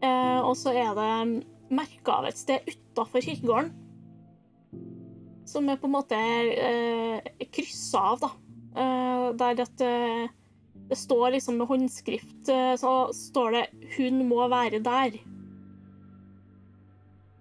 Eh, 0.04 0.40
og 0.44 0.56
så 0.60 0.76
er 0.76 0.94
det 1.00 1.44
merka 1.74 2.20
av 2.20 2.30
et 2.30 2.38
sted 2.40 2.70
utafor 2.70 3.24
kirkegården. 3.24 3.74
Som 5.50 5.68
er 5.70 5.80
på 5.80 5.90
en 5.90 5.98
måte 5.98 6.18
eh, 6.18 7.48
kryssa 7.52 8.06
av, 8.14 8.24
da. 8.24 8.32
Eh, 8.74 9.26
der 9.38 9.62
at 9.62 9.84
eh, 9.86 10.32
det 10.90 10.98
står 10.98 11.36
liksom 11.36 11.60
med 11.62 11.70
håndskrift 11.70 12.50
eh, 12.50 12.74
Så 12.80 13.14
står 13.14 13.52
det 13.52 13.66
'Hun 13.96 14.24
må 14.28 14.48
være 14.50 14.82
der'. 14.82 15.20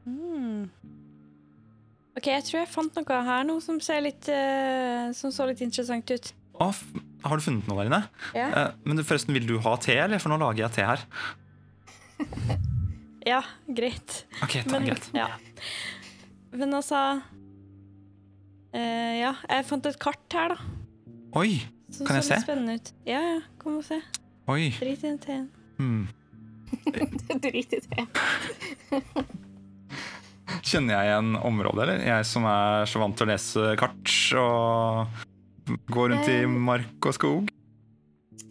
Mm. 0.07 0.71
OK, 2.16 2.27
jeg 2.27 2.45
tror 2.45 2.59
jeg 2.61 2.68
fant 2.68 2.97
noe 2.97 3.23
her 3.25 3.45
nå 3.49 3.61
som, 3.62 3.81
ser 3.81 4.03
litt, 4.05 4.29
som 5.16 5.31
så 5.33 5.47
litt 5.49 5.62
interessant 5.64 6.11
ut. 6.11 6.33
Oh, 6.61 6.75
har 7.25 7.37
du 7.37 7.42
funnet 7.42 7.68
noe 7.71 7.79
der 7.79 7.88
inne? 7.88 8.03
Ja. 8.35 8.73
Men 8.85 9.01
forresten, 9.01 9.33
vil 9.33 9.47
du 9.49 9.59
ha 9.64 9.77
te, 9.81 9.97
eller? 9.97 10.18
For 10.21 10.29
nå 10.29 10.37
lager 10.42 10.66
jeg 10.66 10.75
te 10.77 10.85
her. 10.85 11.07
Ja, 13.23 13.38
greit. 13.71 14.25
Ok, 14.42 14.57
det 14.59 14.66
er 14.66 14.71
Men, 14.73 14.87
greit. 14.90 15.11
ja. 15.14 15.29
Men 16.51 16.75
altså 16.75 17.21
uh, 18.75 19.14
Ja, 19.23 19.37
jeg 19.49 19.66
fant 19.68 19.87
et 19.87 19.99
kart 20.03 20.35
her, 20.35 20.57
da. 20.57 20.82
Oi, 21.35 21.62
Så, 21.92 22.07
Kan 22.07 22.16
jeg 22.16 22.25
så 22.25 22.33
litt 22.35 22.38
se? 22.40 22.45
spennende 22.47 22.75
ut. 22.79 22.90
Ja, 23.09 23.21
ja, 23.21 23.38
kom 23.61 23.79
og 23.81 23.85
se. 23.85 23.99
oi. 24.49 24.71
Drit 24.79 25.03
i 25.05 25.09
den 25.09 25.18
teen. 25.21 25.49
Mm. 25.79 26.09
Drit 27.45 27.73
i 27.77 27.81
teen. 27.85 28.09
Kjenner 30.62 30.95
jeg 30.99 31.09
igjen 31.11 31.31
området, 31.38 31.83
eller? 31.85 32.03
Jeg 32.07 32.27
som 32.29 32.45
er 32.49 32.85
så 32.90 33.01
vant 33.03 33.16
til 33.16 33.27
å 33.27 33.31
lese 33.33 33.73
kart 33.81 34.12
og 34.40 35.23
gå 35.95 36.07
rundt 36.11 36.29
i 36.29 36.38
Eh. 36.42 36.49
mark 36.49 37.09
og 37.09 37.14
skog. 37.16 37.49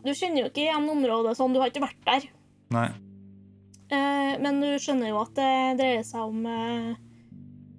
Du 0.01 0.09
kjenner 0.17 0.41
jo 0.45 0.49
ikke 0.49 0.63
igjen 0.65 0.87
området 0.89 1.35
sånn, 1.37 1.53
du 1.53 1.59
har 1.61 1.69
ikke 1.69 1.83
vært 1.83 2.05
der. 2.07 2.25
Nei. 2.73 2.87
Eh, 3.91 4.37
men 4.41 4.61
du 4.63 4.69
skjønner 4.81 5.11
jo 5.11 5.19
at 5.21 5.33
det 5.37 5.51
dreier 5.81 6.03
seg 6.07 6.21
om 6.23 6.45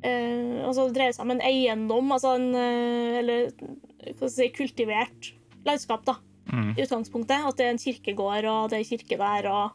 eh, 0.02 0.62
Altså, 0.66 0.86
det 0.88 0.96
dreier 0.96 1.12
seg 1.16 1.24
om 1.26 1.32
en 1.34 1.40
eiendom, 1.44 2.12
altså 2.14 2.34
en 2.38 2.48
eh, 2.54 3.18
Eller 3.20 3.52
hva 3.56 4.14
skal 4.28 4.30
si, 4.34 4.48
kultivert 4.56 5.32
landskap, 5.66 6.04
da, 6.08 6.16
Mm. 6.52 6.72
i 6.76 6.82
utgangspunktet. 6.82 7.44
At 7.48 7.56
det 7.56 7.64
er 7.66 7.70
en 7.70 7.78
kirkegård, 7.78 8.44
og 8.50 8.70
det 8.72 8.80
er 8.80 8.88
kirke 8.88 9.16
der, 9.16 9.46
og 9.46 9.70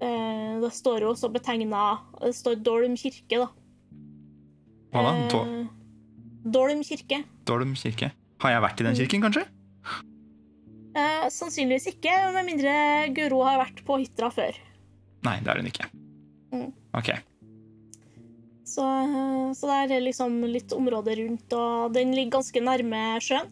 eh, 0.00 0.60
Det 0.62 0.70
står 0.72 1.00
jo 1.02 1.10
også 1.10 1.28
betegna 1.34 1.98
Det 2.20 2.30
står 2.38 2.60
Dolm 2.62 2.94
kirke, 2.96 3.40
da. 3.42 3.48
Hva 4.94 5.02
da? 5.02 5.40
Eh, 5.42 5.66
Dolm 6.54 6.82
kirke. 6.86 7.24
Dolm 7.44 7.74
kirke. 7.74 8.12
Har 8.42 8.50
jeg 8.54 8.62
vært 8.62 8.80
i 8.80 8.86
den 8.86 8.96
kirken, 8.98 9.22
kanskje? 9.26 9.44
Eh, 10.94 11.26
sannsynligvis 11.32 11.86
ikke, 11.94 12.12
med 12.34 12.44
mindre 12.46 12.72
Guro 13.16 13.42
har 13.46 13.58
vært 13.62 13.82
på 13.86 13.96
Hitra 14.02 14.28
før. 14.34 14.56
Nei, 15.24 15.38
det 15.40 15.48
har 15.48 15.60
hun 15.60 15.70
ikke. 15.70 15.86
Mm. 16.52 16.66
Ok. 16.98 17.10
Så, 18.72 18.84
så 19.58 19.68
det 19.68 19.96
er 19.98 20.04
liksom 20.06 20.38
litt 20.48 20.72
område 20.72 21.16
rundt, 21.18 21.52
og 21.52 21.92
den 21.96 22.14
ligger 22.16 22.38
ganske 22.38 22.62
nærme 22.64 23.02
sjøen. 23.20 23.50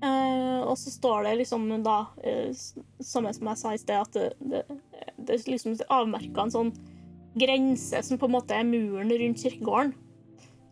Uh, 0.00 0.64
og 0.64 0.78
så 0.80 0.88
står 0.88 1.26
det 1.26 1.34
liksom 1.42 1.66
da, 1.84 1.98
uh, 2.24 2.60
samme 3.04 3.34
som 3.36 3.50
jeg 3.50 3.60
sa 3.60 3.72
i 3.74 3.80
sted, 3.82 3.98
at 4.00 4.14
det, 4.16 4.30
det, 4.40 4.62
det 5.20 5.34
er 5.34 5.50
liksom 5.52 5.74
avmerka 5.92 6.46
en 6.46 6.54
sånn 6.54 6.70
grense 7.36 8.00
som 8.06 8.16
på 8.16 8.30
en 8.30 8.34
måte 8.38 8.56
er 8.56 8.64
muren 8.64 9.12
rundt 9.12 9.44
kirkegården. 9.44 9.92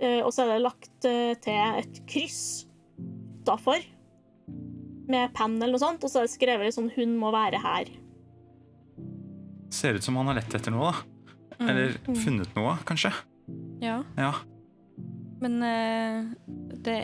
Uh, 0.01 0.23
og 0.23 0.33
så 0.33 0.47
er 0.47 0.55
det 0.55 0.65
lagt 0.65 1.09
eh, 1.11 1.35
til 1.43 1.79
et 1.83 2.01
kryss 2.09 2.41
utafor 3.43 3.83
med 5.09 5.33
penn 5.37 5.57
eller 5.59 5.75
noe 5.75 5.83
sånt, 5.83 6.05
og 6.05 6.13
så 6.13 6.23
er 6.23 6.29
det 6.29 6.35
skrevet 6.37 6.77
sånn 6.77 6.91
'Hun 6.95 7.17
må 7.21 7.33
være 7.35 7.61
her'. 7.61 7.93
Ser 9.73 9.97
ut 9.97 10.05
som 10.05 10.17
han 10.17 10.29
har 10.31 10.39
lett 10.41 10.55
etter 10.55 10.73
noe, 10.73 10.93
da. 10.93 11.18
Mm. 11.59 11.69
Eller 11.73 11.97
funnet 12.23 12.55
noe, 12.57 12.77
kanskje. 12.87 13.11
Ja. 13.83 14.01
Ja. 14.19 14.33
Men 15.43 15.59
uh, 15.63 16.29
det, 16.85 16.99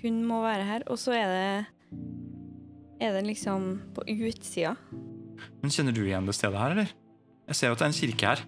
hun 0.00 0.22
må 0.26 0.40
være 0.44 0.66
her, 0.66 0.86
og 0.90 0.98
så 1.02 1.14
er 1.18 1.32
det 1.32 1.46
Er 3.02 3.16
det 3.16 3.24
liksom 3.26 3.80
på 3.94 4.04
utsida? 4.06 4.76
Men 5.62 5.72
kjenner 5.74 5.94
du 5.94 6.04
igjen 6.04 6.26
det 6.28 6.36
stedet 6.38 6.58
her, 6.58 6.76
eller? 6.76 6.92
Jeg 7.50 7.58
ser 7.58 7.70
jo 7.70 7.74
at 7.74 7.82
det 7.82 7.86
er 7.88 7.90
en 7.90 7.98
kirke 7.98 8.30
her. 8.30 8.44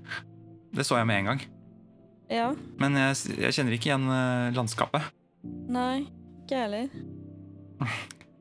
Det 0.75 0.87
så 0.87 0.99
jeg 1.01 1.09
med 1.11 1.19
en 1.19 1.31
gang. 1.33 1.43
Ja. 2.31 2.49
Men 2.79 2.97
jeg, 2.99 3.38
jeg 3.43 3.57
kjenner 3.57 3.75
ikke 3.75 3.90
igjen 3.90 4.07
uh, 4.07 4.55
landskapet. 4.55 5.11
Nei, 5.75 6.07
ikke 6.45 6.55
jeg 6.55 6.69
heller. 6.69 6.87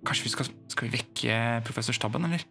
Kanskje 0.06 0.28
vi 0.28 0.34
skal, 0.36 0.52
skal 0.72 0.88
vi 0.88 0.98
vekke 1.00 1.40
professor 1.66 1.98
Stabben, 1.98 2.30
eller? 2.30 2.46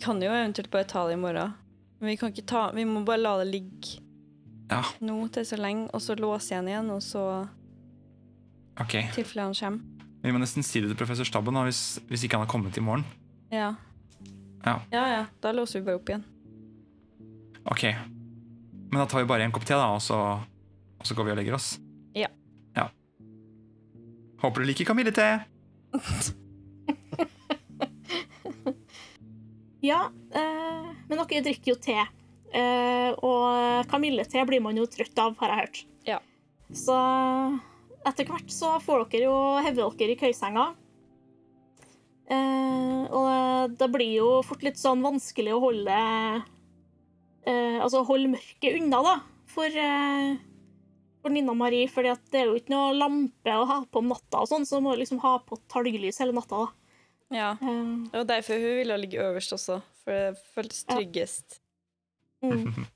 Kan 0.00 0.20
jo 0.22 0.30
eventuelt 0.32 0.70
bare 0.72 0.88
ta 0.88 1.06
det 1.08 1.16
i 1.18 1.20
morgen. 1.20 1.52
Men 2.00 2.12
vi 2.12 2.16
kan 2.16 2.32
ikke 2.32 2.46
ta 2.48 2.70
Vi 2.72 2.86
må 2.88 3.02
bare 3.04 3.20
la 3.20 3.36
det 3.42 3.50
ligge 3.50 4.00
Ja. 4.70 4.84
nå 5.00 5.28
til 5.34 5.44
så 5.46 5.56
lenge, 5.58 5.88
og 5.92 6.00
så 6.00 6.14
låse 6.14 6.54
igjen 6.54 6.68
igjen, 6.70 6.90
og 6.94 7.02
så 7.02 7.22
okay. 8.80 9.08
tilfelle 9.12 9.48
han 9.48 9.54
kommer. 9.54 10.06
Vi 10.22 10.32
må 10.32 10.38
nesten 10.38 10.62
si 10.62 10.80
det 10.80 10.92
til 10.92 10.98
professor 11.00 11.26
Stabben 11.26 11.56
da, 11.56 11.64
hvis, 11.66 11.98
hvis 12.06 12.24
ikke 12.24 12.38
han 12.38 12.46
har 12.46 12.52
kommet 12.52 12.76
i 12.78 12.84
morgen. 12.84 13.04
Ja. 13.50 13.74
Ja. 14.64 14.76
ja, 14.92 15.04
ja. 15.08 15.24
Da 15.42 15.52
låser 15.52 15.80
vi 15.80 15.88
bare 15.88 15.98
opp 15.98 16.12
igjen. 16.12 16.24
Ok. 17.64 17.84
Men 18.92 19.00
da 19.00 19.06
tar 19.06 19.24
vi 19.24 19.30
bare 19.32 19.48
en 19.48 19.54
kopp 19.54 19.66
te, 19.66 19.74
da, 19.74 19.88
og 19.96 20.02
så, 20.04 20.18
og 21.00 21.08
så 21.08 21.16
går 21.18 21.30
vi 21.30 21.34
og 21.34 21.40
legger 21.40 21.56
oss. 21.56 21.72
Ja. 22.14 22.28
ja. 22.76 22.86
Håper 24.44 24.62
du 24.62 24.70
liker 24.70 24.92
kamillete. 24.92 25.32
Ja, 29.84 30.10
eh, 30.36 30.88
men 31.08 31.22
dere 31.22 31.44
drikker 31.44 31.72
jo 31.72 31.78
te. 31.80 31.96
Eh, 32.50 33.10
og 33.22 33.86
kamillete 33.90 34.42
blir 34.48 34.62
man 34.62 34.76
jo 34.76 34.88
trøtt 34.90 35.18
av, 35.22 35.36
har 35.40 35.52
jeg 35.52 35.60
hørt. 35.62 35.82
Ja. 36.08 36.18
Så 36.74 36.96
etter 38.06 38.28
hvert 38.28 38.52
så 38.52 38.76
får 38.82 39.06
dere 39.12 39.28
jo 39.28 39.36
heve 39.64 39.88
dere 39.98 40.14
i 40.16 40.20
køysenga. 40.20 40.70
Eh, 42.30 43.02
og 43.10 43.74
det 43.78 43.88
blir 43.90 44.12
jo 44.20 44.28
fort 44.46 44.62
litt 44.62 44.78
sånn 44.78 45.02
vanskelig 45.02 45.50
å 45.56 45.62
holde 45.64 45.96
eh, 47.42 47.78
Altså 47.82 48.04
holde 48.06 48.30
mørket 48.36 48.76
unna, 48.78 49.00
da, 49.02 49.14
for, 49.50 49.66
eh, 49.66 50.36
for 51.24 51.34
Nina 51.34 51.56
Marie. 51.58 51.88
For 51.90 52.06
det 52.06 52.38
er 52.38 52.50
jo 52.50 52.58
ikke 52.60 52.74
noe 52.76 52.98
lampe 52.98 53.56
å 53.56 53.66
ha 53.66 53.80
på 53.86 54.02
om 54.02 54.12
natta, 54.12 54.44
og 54.44 54.50
sånn, 54.52 54.68
så 54.68 54.82
må 54.84 54.94
du 54.94 55.02
liksom 55.02 55.22
ha 55.24 55.38
på 55.42 55.58
talglys 55.72 56.20
hele 56.22 56.36
natta. 56.36 56.66
da. 56.66 56.89
Ja. 57.30 57.52
Eh, 57.62 57.90
Det 58.10 58.18
var 58.18 58.28
derfor 58.32 58.58
hun 58.58 58.76
ville 58.80 58.96
ligge 58.98 59.22
øverst 59.22 59.52
også, 59.54 59.80
for 60.04 60.10
det 60.12 60.38
føltes 60.54 60.84
Ja. 60.88 60.96
tryggest. 60.96 61.60
Mm. 62.42 62.72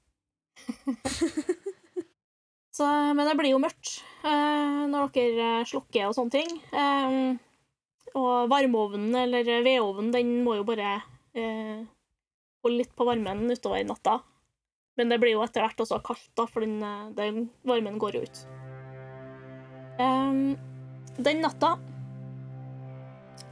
Så, 2.74 2.84
men 3.14 3.22
det 3.28 3.36
blir 3.38 3.52
jo 3.52 3.60
mørkt 3.62 4.00
eh, 4.26 4.80
når 4.90 5.12
dere 5.14 5.48
eh, 5.60 5.66
slukker 5.70 6.08
og 6.08 6.14
sånne 6.16 6.34
ting. 6.34 6.50
Eh, 6.74 7.36
og 8.18 8.48
varmeovnen 8.50 9.14
eller 9.18 9.46
vedovnen 9.62 10.10
den 10.14 10.32
må 10.46 10.56
jo 10.58 10.64
bare 10.66 10.96
eh, 11.38 11.84
holde 12.64 12.80
litt 12.80 12.90
på 12.98 13.06
varmen 13.06 13.44
utover 13.50 13.84
natta. 13.86 14.16
Men 14.98 15.10
det 15.10 15.20
blir 15.22 15.34
jo 15.36 15.42
etter 15.46 15.62
hvert 15.64 15.80
også 15.82 16.00
kaldt, 16.06 16.26
da, 16.38 16.46
for 16.50 16.62
den, 16.66 16.76
den 17.18 17.48
varmen 17.66 17.98
går 18.02 18.18
jo 18.18 18.24
ut. 18.26 18.42
Eh, 20.02 20.32
den 21.22 21.42
natta 21.46 21.76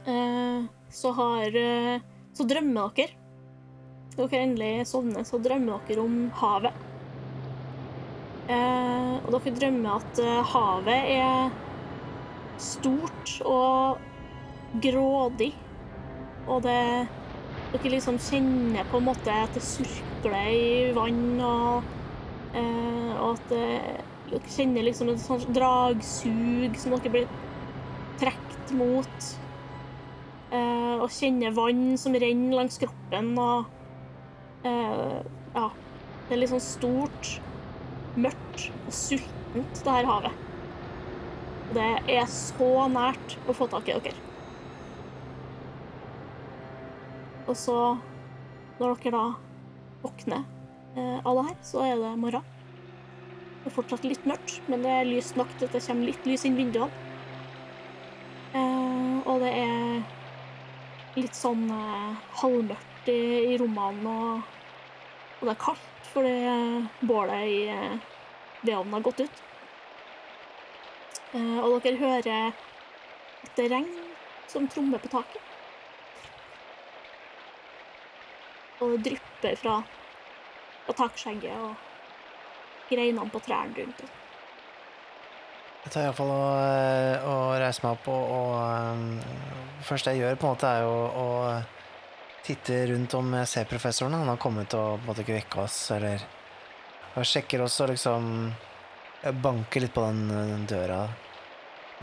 så 0.05 1.11
har 1.15 1.55
eh, 1.55 2.01
Så 2.33 2.43
drømmer 2.49 2.89
dere 2.97 3.13
dere 4.13 4.43
endelig 4.45 4.87
sovner, 4.89 5.25
så 5.25 5.39
drømmer 5.41 5.81
dere 5.87 6.03
om 6.03 6.17
havet. 6.37 6.75
Eh, 8.51 9.13
og 9.23 9.29
dere 9.33 9.53
drømmer 9.57 9.97
at 9.97 10.21
eh, 10.21 10.51
havet 10.51 11.11
er 11.15 11.53
stort 12.61 13.37
og 13.47 14.01
grådig. 14.83 15.53
Og 16.47 16.63
det 16.67 16.79
Dere 17.73 17.89
liksom 17.89 18.19
kjenner 18.21 18.85
på 18.85 18.99
en 18.99 19.05
måte 19.07 19.33
at 19.33 19.55
det 19.55 19.63
surkler 19.65 20.49
i 20.53 20.91
vann, 20.93 21.39
og, 21.41 21.87
eh, 22.53 23.13
og 23.17 23.31
at 23.31 23.47
det, 23.49 23.69
dere 24.29 24.51
kjenner 24.53 24.85
liksom 24.85 25.09
et 25.09 25.23
sånt 25.23 25.47
dragsug 25.55 26.77
som 26.77 26.93
dere 26.93 27.13
blir 27.15 27.31
trukket 28.21 28.75
mot. 28.77 29.31
Eh, 30.53 30.97
og 31.01 31.09
kjenner 31.11 31.55
vann 31.55 31.95
som 31.97 32.13
renner 32.13 32.59
langs 32.59 32.77
kroppen, 32.81 33.31
og 33.41 33.71
Eh, 34.63 35.21
ja. 35.53 35.69
Det 36.27 36.35
er 36.35 36.39
litt 36.39 36.53
sånn 36.53 36.63
stort, 36.63 37.29
mørkt 38.15 38.69
og 38.87 38.95
sultent, 38.95 39.81
det 39.83 39.95
her 39.97 40.07
havet. 40.07 40.37
Det 41.75 41.89
er 42.15 42.29
så 42.31 42.69
nært 42.91 43.35
å 43.49 43.55
få 43.57 43.67
tak 43.71 43.89
i 43.91 43.97
dere. 44.05 44.15
Og 47.43 47.57
så, 47.59 47.75
når 48.79 48.95
dere 49.03 49.13
da 49.17 49.25
våkner 50.05 50.45
eh, 50.95 51.19
av 51.19 51.41
det 51.41 51.45
her, 51.49 51.59
så 51.67 51.83
er 51.89 51.99
det 51.99 52.13
morgen. 52.23 52.47
Det 53.63 53.71
er 53.71 53.75
fortsatt 53.75 54.07
litt 54.07 54.23
mørkt, 54.27 54.61
men 54.71 54.83
det 54.85 54.95
er 54.95 55.09
lyst 55.09 55.35
nok 55.39 55.51
til 55.57 55.67
at 55.67 55.75
det 55.75 55.83
kommer 55.83 56.07
litt 56.07 56.27
lys 56.27 56.47
inn 56.47 56.55
vinduene. 56.55 57.03
Eh, 58.55 59.19
og 59.27 59.43
det 59.43 59.51
er 59.59 61.12
litt 61.23 61.37
sånn 61.37 61.65
eh, 61.71 62.21
halvmørkt 62.41 63.09
i, 63.11 63.21
i 63.53 63.57
rommene, 63.61 64.13
og, 64.13 64.43
og 65.39 65.47
det 65.47 65.55
er 65.55 65.63
kaldt 65.63 65.89
fordi 66.13 66.33
bålet 67.09 67.47
i 67.49 67.59
eh, 67.73 67.95
vedovnen 68.61 68.93
har 68.93 69.05
gått 69.07 69.23
ut. 69.25 69.43
Eh, 71.33 71.59
og 71.63 71.79
dere 71.81 71.97
hører 71.97 72.51
at 72.53 73.55
det 73.57 73.69
regner 73.71 74.11
som 74.51 74.67
trommer 74.69 75.01
på 75.01 75.09
taket. 75.09 75.41
Og 78.83 78.93
det 78.93 79.03
drypper 79.07 79.55
fra, 79.57 79.79
fra 80.85 80.95
takskjegget 80.99 81.55
og 81.57 82.91
greinene 82.91 83.31
på 83.33 83.41
trærne 83.47 83.79
rundt. 83.79 84.03
oss. 84.03 84.19
Jeg 85.83 85.91
tar 85.91 86.05
iallfall 86.05 86.29
å, 86.31 86.43
eh, 86.63 87.25
reise 87.59 87.83
meg 87.83 87.97
opp 87.97 88.07
og, 88.07 88.23
og 88.37 88.53
Det 89.17 89.72
første 89.87 90.13
jeg 90.13 90.23
gjør, 90.23 90.37
på 90.39 90.47
en 90.47 90.53
måte, 90.53 90.69
er 90.69 90.83
jo 90.85 90.93
å 91.23 91.27
titte 92.43 92.79
rundt 92.91 93.13
om 93.17 93.33
jeg 93.39 93.49
ser 93.49 93.67
professoren. 93.69 94.15
Han 94.19 94.31
har 94.31 94.39
kommet 94.41 94.73
og 94.75 94.97
på 94.97 95.01
en 95.01 95.09
måte 95.09 95.23
ikke 95.23 95.37
vekka 95.39 95.63
oss, 95.63 95.79
eller 95.95 96.23
Og 97.13 97.27
sjekker 97.29 97.61
også 97.61 97.85
liksom 97.91 98.23
Jeg 99.21 99.41
banker 99.41 99.83
litt 99.83 99.93
på 99.93 100.01
den, 100.01 100.27
den 100.33 100.65
døra 100.65 101.03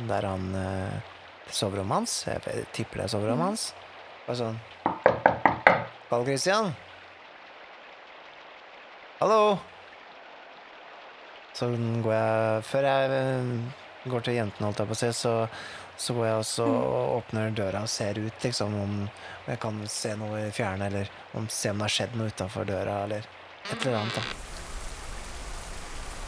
der 0.08 0.24
han 0.24 0.54
eh, 0.54 1.16
Soverommet 1.50 1.98
hans. 1.98 2.14
Jeg 2.28 2.64
tipper 2.72 3.02
det 3.02 3.08
er 3.08 3.12
soverommet 3.12 3.50
hans. 3.50 3.64
Bare 4.28 4.38
sånn 4.38 4.60
Carl 6.08 6.24
Christian? 6.28 6.70
Hallo? 9.18 9.58
Så 11.58 11.68
går 11.74 12.14
jeg 12.14 12.64
Før 12.70 12.88
jeg 12.88 13.20
går 14.04 14.24
til 14.24 14.38
jentene, 14.38 14.68
holdt 14.68 14.82
jeg 14.82 14.90
på 14.90 14.96
å 14.96 15.00
si, 15.00 15.10
så, 15.16 15.32
så 16.00 16.16
går 16.16 16.26
jeg 16.26 16.42
også 16.42 16.66
og 16.66 17.16
åpner 17.18 17.56
døra 17.56 17.82
og 17.84 17.92
ser 17.92 18.20
ut, 18.20 18.36
liksom, 18.44 18.76
om 18.80 18.94
jeg 19.46 19.60
kan 19.62 19.80
se 19.90 20.14
noe 20.20 20.46
i 20.46 20.52
fjerne, 20.54 20.88
eller 20.88 21.10
om, 21.36 21.48
se 21.52 21.72
om 21.72 21.80
det 21.80 21.88
har 21.88 21.96
skjedd 21.96 22.16
noe 22.16 22.30
utafor 22.32 22.68
døra, 22.68 23.02
eller 23.08 23.26
et 23.70 23.74
eller 23.86 23.98
annet. 24.00 24.16
da. 24.16 24.46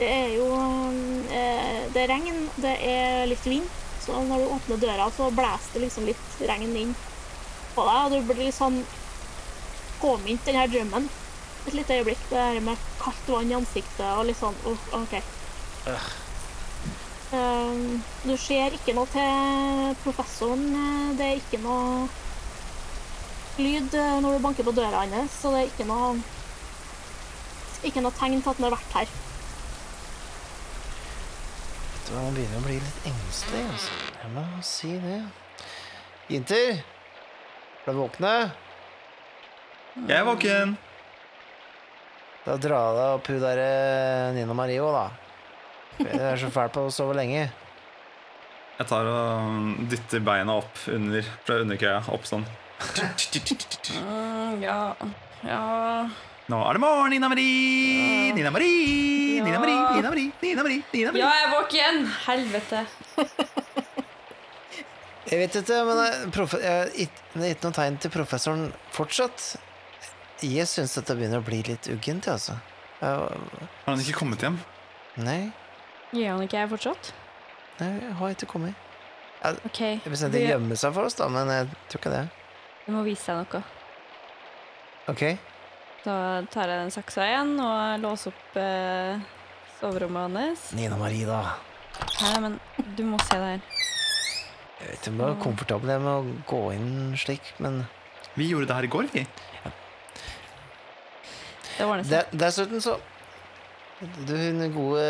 Det 0.02 0.08
er 0.08 0.30
jo 0.34 0.46
eh, 1.30 1.82
Det 1.94 2.00
er 2.02 2.10
regn, 2.10 2.44
det 2.58 2.72
er 2.88 3.26
litt 3.30 3.46
vind, 3.46 3.68
så 4.02 4.18
når 4.26 4.42
du 4.42 4.54
åpner 4.56 4.82
døra, 4.82 5.08
så 5.14 5.30
blåser 5.32 5.78
det 5.78 5.86
liksom 5.86 6.08
litt 6.10 6.44
regn 6.48 6.76
inn 6.76 6.94
på 7.76 7.84
deg, 7.86 7.98
og 8.04 8.12
du 8.12 8.32
blir 8.32 8.48
litt 8.48 8.58
sånn 8.58 8.82
påminnet 10.02 10.48
den 10.48 10.58
her 10.58 10.70
drømmen 10.72 11.06
et 11.66 11.74
lite 11.74 11.94
øyeblikk. 12.00 12.18
Det 12.30 12.38
her 12.38 12.60
med 12.60 12.76
kaldt 13.00 13.28
vann 13.28 13.50
i 13.50 13.54
ansiktet 13.54 14.08
og 14.08 14.26
litt 14.26 14.40
sånn 14.40 14.56
oh, 14.66 14.88
OK. 14.98 15.14
Um, 15.86 16.21
du 17.32 18.34
ser 18.36 18.74
ikke 18.76 18.92
noe 18.96 19.08
til 19.12 19.94
professoren. 20.04 20.66
eh, 20.76 21.16
Det 21.16 21.26
er 21.26 21.40
ikke 21.40 21.60
noe 21.62 22.08
lyd 23.58 23.94
eh, 23.94 24.20
når 24.20 24.36
du 24.36 24.44
banker 24.44 24.64
på 24.64 24.74
døra 24.76 25.04
hans, 25.06 25.32
så 25.40 25.50
det 25.54 25.62
er 25.62 25.70
ikke 25.72 25.86
noe 25.88 26.16
ikke 27.82 28.02
noe 28.04 28.14
tegn 28.14 28.38
til 28.42 28.50
at 28.52 28.56
han 28.60 28.64
har 28.68 28.74
vært 28.76 28.92
her. 28.94 29.08
Vet 31.92 32.06
du 32.06 32.12
hva, 32.14 32.20
Man 32.22 32.36
begynner 32.36 32.60
å 32.60 32.66
bli 32.66 32.76
litt 32.78 33.08
engstelig, 33.10 33.64
altså. 33.72 33.98
Jeg 34.22 34.30
må 34.36 34.44
si 34.62 34.92
det. 35.02 35.18
Jenter, 36.30 36.82
ble 37.84 37.94
våkne? 37.96 38.34
Jeg 40.06 40.18
er 40.20 40.24
våken. 40.28 40.76
Da 42.46 42.56
dra 42.58 42.78
deg 42.96 43.16
opp 43.18 43.28
hun 43.30 43.42
derre 43.42 43.72
Nina 44.36 44.54
Marie 44.56 44.80
òg, 44.82 44.94
da. 44.94 45.21
Det 45.98 46.16
er 46.16 46.40
så 46.40 46.50
fælt 46.52 46.74
på 46.74 46.86
å 46.88 46.92
sove 46.94 47.16
lenge. 47.18 47.46
Jeg 48.78 48.88
tar 48.88 49.06
og 49.06 49.86
dytter 49.92 50.22
beina 50.24 50.56
opp 50.62 50.80
under, 50.90 51.26
fra 51.46 51.60
underkøya. 51.62 52.00
Opp 52.14 52.26
sånn. 52.26 52.46
Mm, 52.82 54.62
ja. 54.64 54.78
ja 55.46 55.60
Nå 56.50 56.58
er 56.66 56.74
det 56.74 56.82
morgen, 56.82 57.12
Nina 57.14 57.28
Marie! 57.30 58.32
Nina 58.34 58.50
Marie! 58.50 59.42
Nina 59.42 59.60
Marie, 59.62 59.78
Nina 59.94 60.10
Marie, 60.10 60.32
Nina 60.42 60.64
Marie, 60.66 60.82
Nina 60.92 61.12
Marie. 61.12 61.22
Ja, 61.22 61.30
jeg 61.36 61.46
er 61.46 61.52
våken! 61.54 62.02
Helvete. 62.26 62.82
Jeg 65.32 65.38
vet 65.40 65.54
ikke, 65.62 65.76
men 65.88 65.96
det- 65.96 66.32
profe 66.34 66.58
jeg 66.60 66.72
har 66.76 66.90
gitt 66.92 67.20
noen 67.32 67.44
er 67.46 67.54
ikke 67.54 67.64
noe 67.70 67.76
tegn 67.78 67.94
til 68.02 68.10
professoren 68.12 68.64
fortsatt. 68.92 69.44
Jeg 70.44 70.66
syns 70.68 70.92
dette 70.98 71.14
begynner 71.16 71.40
å 71.40 71.46
bli 71.46 71.62
litt 71.64 71.88
uggent, 71.88 72.26
jeg, 72.28 72.34
altså. 72.34 72.58
Har 73.00 73.38
han 73.86 74.02
ikke 74.02 74.18
kommet 74.18 74.42
hjem? 74.44 74.58
nei, 75.16 75.52
Gjør 76.12 76.34
han 76.34 76.42
ikke 76.46 76.58
jeg 76.60 76.70
fortsatt? 76.72 77.12
nei, 77.80 77.88
jeg 77.98 78.14
har 78.18 78.34
ikke 78.36 78.46
kommet. 78.50 78.74
Jeg 79.42 80.00
vil 80.06 80.16
si 80.20 80.28
Du, 80.28 80.34
det 80.36 80.42
gjemmer 80.44 80.78
seg 80.78 80.92
for 80.94 81.08
oss, 81.08 81.16
da, 81.18 81.26
men 81.32 81.48
jeg 81.50 81.70
tror 81.90 81.98
ikke 82.02 82.12
det. 82.12 82.24
du 82.86 82.92
må 82.94 83.00
vise 83.06 83.32
deg 83.32 83.56
noe. 83.56 83.62
Ok? 85.10 85.22
Da 86.04 86.16
tar 86.52 86.70
jeg 86.70 86.78
den 86.84 86.92
saksa 86.94 87.24
igjen 87.26 87.56
og 87.62 88.02
låser 88.04 88.30
opp 88.34 88.56
eh, 88.60 89.24
soverommet 89.80 90.36
hans. 90.36 90.68
Nina 90.78 90.98
Marie, 91.00 91.26
da. 91.26 91.56
Nei, 92.20 92.36
men 92.44 92.58
du 92.98 93.02
må 93.08 93.18
se 93.26 93.38
det 93.38 93.48
her. 93.56 93.66
Jeg 94.82 94.88
vet 94.92 95.00
ikke 95.00 95.12
om 95.14 95.20
jeg 95.24 95.30
er 95.34 95.42
komfortabel 95.42 95.92
med 96.02 96.12
å 96.12 96.38
gå 96.50 96.62
inn 96.76 96.92
slik, 97.18 97.52
men 97.62 97.82
Vi 98.38 98.46
gjorde 98.48 98.66
det 98.70 98.76
her 98.78 98.86
i 98.86 98.92
går, 98.94 99.10
vi. 99.12 99.26
Det 101.76 101.84
ordner 101.86 102.04
seg. 102.06 102.12
det, 102.14 102.38
Dessuten 102.40 102.80
så 102.84 102.96
hun 104.02 104.62
gode, 104.74 105.04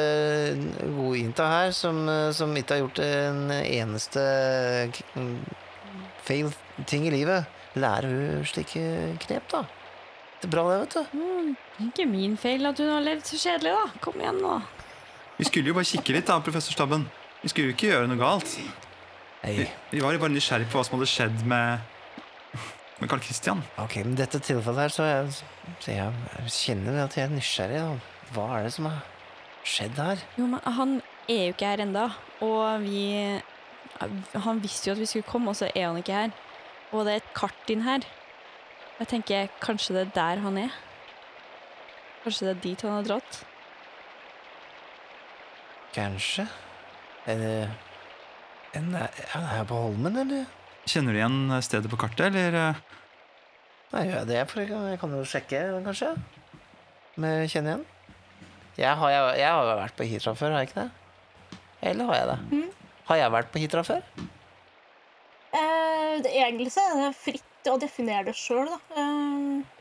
gode 0.82 1.18
Inta 1.20 1.46
her, 1.48 1.70
som, 1.76 2.02
som 2.36 2.52
ikke 2.56 2.76
har 2.76 2.82
gjort 2.84 3.00
en 3.04 3.52
eneste 3.54 4.24
feil 6.26 6.52
ting 6.88 7.06
i 7.08 7.14
livet, 7.14 7.48
lærer 7.78 8.10
hun 8.10 8.44
slike 8.48 8.82
knep, 9.24 9.48
da. 9.52 9.64
Det 10.42 10.48
er 10.48 10.52
bra, 10.52 10.66
det, 10.68 10.78
vet 10.82 10.96
du. 10.96 11.18
Mm, 11.18 11.50
ikke 11.88 12.06
min 12.10 12.36
feil 12.40 12.66
at 12.68 12.80
hun 12.82 12.90
har 12.90 13.04
levd 13.04 13.28
så 13.30 13.38
kjedelig, 13.38 13.74
da. 13.78 14.02
Kom 14.02 14.20
igjen, 14.20 14.42
nå. 14.42 14.58
Vi 15.38 15.48
skulle 15.48 15.72
jo 15.72 15.76
bare 15.78 15.88
kikke 15.88 16.16
litt, 16.18 16.28
da, 16.28 16.40
professor 16.44 16.74
Stabben. 16.74 17.06
Vi 17.42 17.50
skulle 17.50 17.70
jo 17.70 17.76
ikke 17.76 17.92
gjøre 17.92 18.10
noe 18.10 18.20
galt. 18.20 18.58
Vi, 19.42 19.66
vi 19.90 20.02
var 20.02 20.14
jo 20.14 20.22
bare 20.22 20.34
nysgjerrig 20.34 20.68
på 20.70 20.78
hva 20.78 20.86
som 20.86 20.98
hadde 20.98 21.10
skjedd 21.10 21.42
med 21.50 21.88
med 23.02 23.10
Carl 23.10 23.20
Christian. 23.20 23.62
ok, 23.82 23.96
men 24.04 24.14
dette 24.14 24.38
tilfellet 24.38 24.84
her, 24.84 24.92
så, 24.94 25.06
jeg, 25.08 25.30
så 25.82 25.90
jeg, 25.90 26.12
jeg 26.38 26.52
kjenner 26.54 27.00
at 27.02 27.16
jeg 27.18 27.26
er 27.26 27.32
nysgjerrig. 27.32 27.80
Da. 27.82 28.11
Hva 28.32 28.46
er 28.58 28.66
det 28.66 28.72
som 28.76 28.88
har 28.88 29.02
skjedd 29.68 29.98
her? 30.00 30.22
Jo, 30.38 30.46
men 30.50 30.62
han 30.64 30.96
er 31.30 31.44
jo 31.48 31.54
ikke 31.54 31.68
her 31.72 31.82
enda, 31.84 32.08
og 32.44 32.82
vi 32.86 33.40
Han 34.34 34.58
visste 34.62 34.88
jo 34.88 34.94
at 34.96 35.00
vi 35.02 35.06
skulle 35.06 35.28
komme, 35.28 35.52
og 35.52 35.56
så 35.56 35.68
er 35.76 35.84
han 35.86 35.98
ikke 36.00 36.16
her. 36.16 36.30
Og 36.92 37.04
det 37.06 37.12
er 37.12 37.20
et 37.20 37.34
kart 37.36 37.70
inn 37.70 37.84
her. 37.84 38.02
Jeg 38.98 39.08
tenker 39.12 39.52
kanskje 39.62 39.94
det 39.94 40.02
er 40.08 40.14
der 40.16 40.40
han 40.42 40.56
er. 40.58 40.72
Kanskje 42.24 42.48
det 42.48 42.54
er 42.56 42.62
dit 42.64 42.82
han 42.82 42.96
har 42.96 43.06
dratt. 43.06 43.42
Kanskje? 45.94 46.48
Er 47.28 47.38
det 47.38 47.54
en, 48.74 48.94
er 48.96 49.12
det 49.12 49.48
her 49.52 49.64
på 49.68 49.78
Holmen, 49.84 50.16
eller? 50.24 50.46
Kjenner 50.88 51.14
du 51.14 51.20
igjen 51.20 51.62
stedet 51.62 51.90
på 51.92 52.00
kartet, 52.00 52.32
eller? 52.32 52.56
eh? 52.58 52.98
Nei, 53.92 54.06
gjør 54.08 54.22
jeg 54.22 54.28
det? 54.32 54.42
For 54.50 54.62
jeg 54.62 54.70
kan, 54.72 54.86
jeg 54.88 55.00
kan 55.02 55.16
jo 55.18 55.24
sjekke, 55.28 55.64
kanskje. 55.84 56.14
Med 57.20 57.44
kjenne 57.52 57.74
igjen. 57.74 57.84
Jeg 58.78 58.96
har, 58.96 59.10
jeg, 59.12 59.38
jeg 59.42 59.52
har 59.52 59.72
vært 59.82 59.96
på 59.98 60.06
Hitra 60.08 60.34
før, 60.38 60.54
har 60.54 60.64
jeg 60.64 60.70
ikke 60.70 60.84
det? 60.84 61.58
Eller 61.90 62.08
har 62.08 62.20
jeg 62.20 62.28
det? 62.30 62.62
Har 63.10 63.18
jeg 63.20 63.34
vært 63.34 63.52
på 63.52 63.60
Hitra 63.60 63.82
før? 63.84 64.04
Eh, 65.52 66.12
det, 66.24 66.32
egentlig 66.32 66.72
så 66.72 66.84
er 66.88 67.00
det 67.02 67.14
fritt 67.18 67.70
å 67.70 67.78
definere 67.80 68.30
det 68.30 68.36
sjøl, 68.38 68.70
da. 68.70 68.78
Eh, 68.96 69.80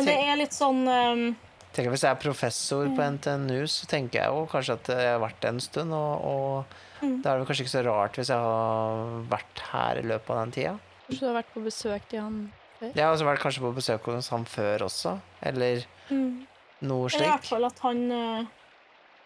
men 0.00 0.08
det 0.08 0.16
er 0.16 0.38
litt 0.38 0.54
sånn 0.56 0.84
eh, 0.88 1.24
Tenker 1.70 1.92
Hvis 1.92 2.02
jeg 2.02 2.10
er 2.10 2.18
professor 2.18 2.88
på 2.96 3.08
NTNU, 3.14 3.60
så 3.70 3.86
tenker 3.90 4.18
jeg 4.18 4.34
jo 4.34 4.46
kanskje 4.50 4.74
at 4.74 4.88
jeg 4.90 5.10
har 5.12 5.20
vært 5.22 5.36
det 5.38 5.50
en 5.52 5.60
stund. 5.62 5.94
Og, 5.94 6.24
og 6.26 7.12
da 7.22 7.30
er 7.30 7.38
det 7.38 7.46
kanskje 7.46 7.62
ikke 7.62 7.72
så 7.76 7.82
rart 7.86 8.18
hvis 8.18 8.32
jeg 8.32 8.42
har 8.42 9.12
vært 9.30 9.62
her 9.70 10.00
i 10.00 10.06
løpet 10.10 10.32
av 10.34 10.40
den 10.40 10.54
tida. 10.56 10.72
Kanskje 11.06 11.22
du 11.22 11.28
har 11.28 11.36
vært 11.38 11.52
på 11.54 11.62
besøk 11.62 12.08
til 12.10 12.24
han 12.24 12.40
før? 12.80 12.90
Jeg 12.90 13.04
har 13.04 13.14
også 13.14 13.28
vært 13.28 13.44
kanskje 13.44 13.62
på 13.62 13.70
besøk 13.78 14.10
hos 14.10 14.32
han 14.34 14.48
før 14.50 14.86
også. 14.88 15.14
Eller 15.46 15.86
mm. 16.10 16.32
Noe 16.80 17.08
Eller 17.12 17.26
i 17.26 17.32
hvert 17.32 17.48
fall 17.48 17.66
at 17.68 17.80
han 17.84 18.02
eh, 18.14 18.44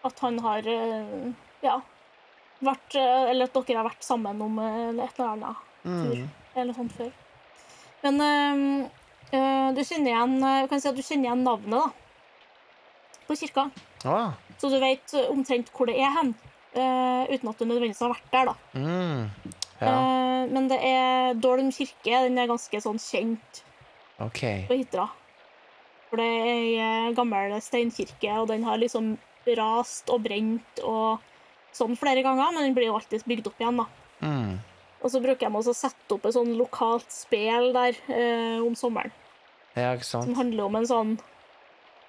At 0.07 0.19
han 0.25 0.39
har 0.43 0.67
eh, 0.67 1.27
Ja. 1.65 1.77
Vært 2.65 2.97
eh, 2.99 3.29
Eller 3.31 3.49
at 3.49 3.55
dere 3.57 3.79
har 3.79 3.87
vært 3.89 4.05
sammen 4.05 4.41
om 4.45 4.59
et 4.59 5.19
eller 5.19 5.31
annet 5.33 5.63
tur. 5.85 6.15
Mm. 6.15 6.29
Eller 6.55 6.73
sånt 6.77 6.95
før. 6.97 7.11
Men 8.05 8.21
eh, 8.23 9.69
du 9.75 9.81
kjenner 9.83 10.11
igjen 10.11 10.35
kan 10.71 10.81
si 10.81 10.89
at 10.89 10.97
du 10.97 11.03
kjenner 11.03 11.29
igjen 11.29 11.43
navnet, 11.45 11.75
da. 11.75 13.19
På 13.27 13.35
kirka. 13.37 13.67
Ah. 14.05 14.33
Så 14.61 14.69
du 14.71 14.77
vet 14.81 15.13
omtrent 15.27 15.71
hvor 15.75 15.89
det 15.89 15.97
er 15.99 16.13
hen. 16.15 16.33
eh, 16.75 17.33
uten 17.33 17.49
at 17.49 17.59
du 17.59 17.65
nødvendigvis 17.65 18.01
har 18.03 18.13
vært 18.13 18.31
der, 18.33 18.51
da. 18.51 18.55
mm. 18.73 19.53
Ja, 19.81 19.91
Uh, 19.91 20.51
men 20.53 20.69
det 20.71 20.77
er 20.87 21.33
Dolm 21.43 21.67
kirke. 21.75 22.21
Den 22.23 22.37
er 22.39 22.47
ganske 22.47 22.79
sånn 22.79 22.99
kjent 23.01 23.59
okay. 24.23 24.63
på 24.69 24.77
Hitra. 24.79 25.09
For 26.15 26.23
det 26.23 26.31
er 26.31 26.51
ei 26.79 27.07
gammel 27.11 27.57
steinkirke, 27.59 28.31
og 28.39 28.45
den 28.47 28.61
har 28.63 28.79
liksom 28.79 29.17
rast 29.59 30.07
og 30.07 30.21
brent 30.23 30.79
og 30.87 31.19
sånn 31.75 31.97
flere 31.99 32.21
ganger, 32.23 32.53
men 32.55 32.69
den 32.69 32.75
blir 32.77 32.87
jo 32.87 32.93
alltid 32.95 33.25
bygd 33.27 33.49
opp 33.49 33.59
igjen, 33.59 33.81
da. 33.81 33.85
Mm. 34.23 34.53
Og 35.03 35.11
så 35.11 35.19
bruker 35.19 35.43
de 35.51 35.59
også 35.59 35.73
å 35.73 35.77
sette 35.77 36.15
opp 36.15 36.23
et 36.29 36.37
sånn 36.37 36.53
lokalt 36.55 37.11
spel 37.11 37.67
der 37.75 37.99
eh, 38.07 38.61
om 38.63 38.77
sommeren, 38.79 39.11
Ja, 39.75 39.89
ikke 39.91 40.07
sant. 40.07 40.29
som 40.29 40.37
handler 40.39 40.69
om 40.69 40.77
en 40.79 40.87
sånn 40.87 41.11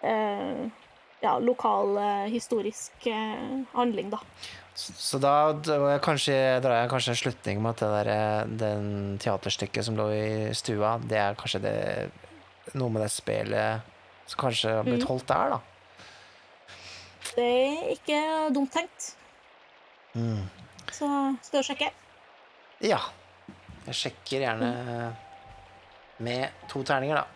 eh, 0.06 0.62
ja, 1.26 1.34
lokal 1.42 1.98
eh, 1.98 2.30
historisk 2.30 3.10
eh, 3.10 3.66
handling, 3.74 4.14
da. 4.14 4.22
Så 4.78 5.18
da 5.18 5.34
kanskje, 6.04 6.38
drar 6.62 6.84
jeg 6.84 6.94
kanskje 6.94 7.16
en 7.16 7.20
slutning 7.24 7.66
med 7.66 7.74
at 7.74 7.82
det 7.82 7.90
der, 7.96 8.12
eh, 8.14 8.54
den 8.62 8.88
teaterstykket 9.18 9.90
som 9.90 9.98
lå 9.98 10.08
i 10.14 10.54
stua, 10.54 10.94
det 11.02 11.18
er 11.24 11.42
kanskje 11.42 11.64
det, 11.66 11.76
noe 12.78 12.94
med 12.94 13.02
det 13.02 13.10
spillet 13.18 13.92
som 14.26 14.40
kanskje 14.40 14.74
har 14.76 14.84
blitt 14.86 15.02
Mm. 15.04 15.08
holdt 15.08 15.26
der, 15.26 15.50
da. 15.50 15.60
Det 17.36 17.44
er 17.44 17.90
ikke 17.94 18.20
dumt 18.54 18.72
tenkt. 18.72 19.14
Mm. 20.14 20.48
Så 20.90 21.06
skal 21.42 21.60
du 21.62 21.66
sjekke? 21.66 21.90
Ja. 22.80 23.00
Jeg 23.86 23.94
sjekker 23.94 24.40
gjerne 24.40 25.16
med 26.18 26.50
to 26.68 26.82
terninger, 26.82 27.16
da. 27.16 27.26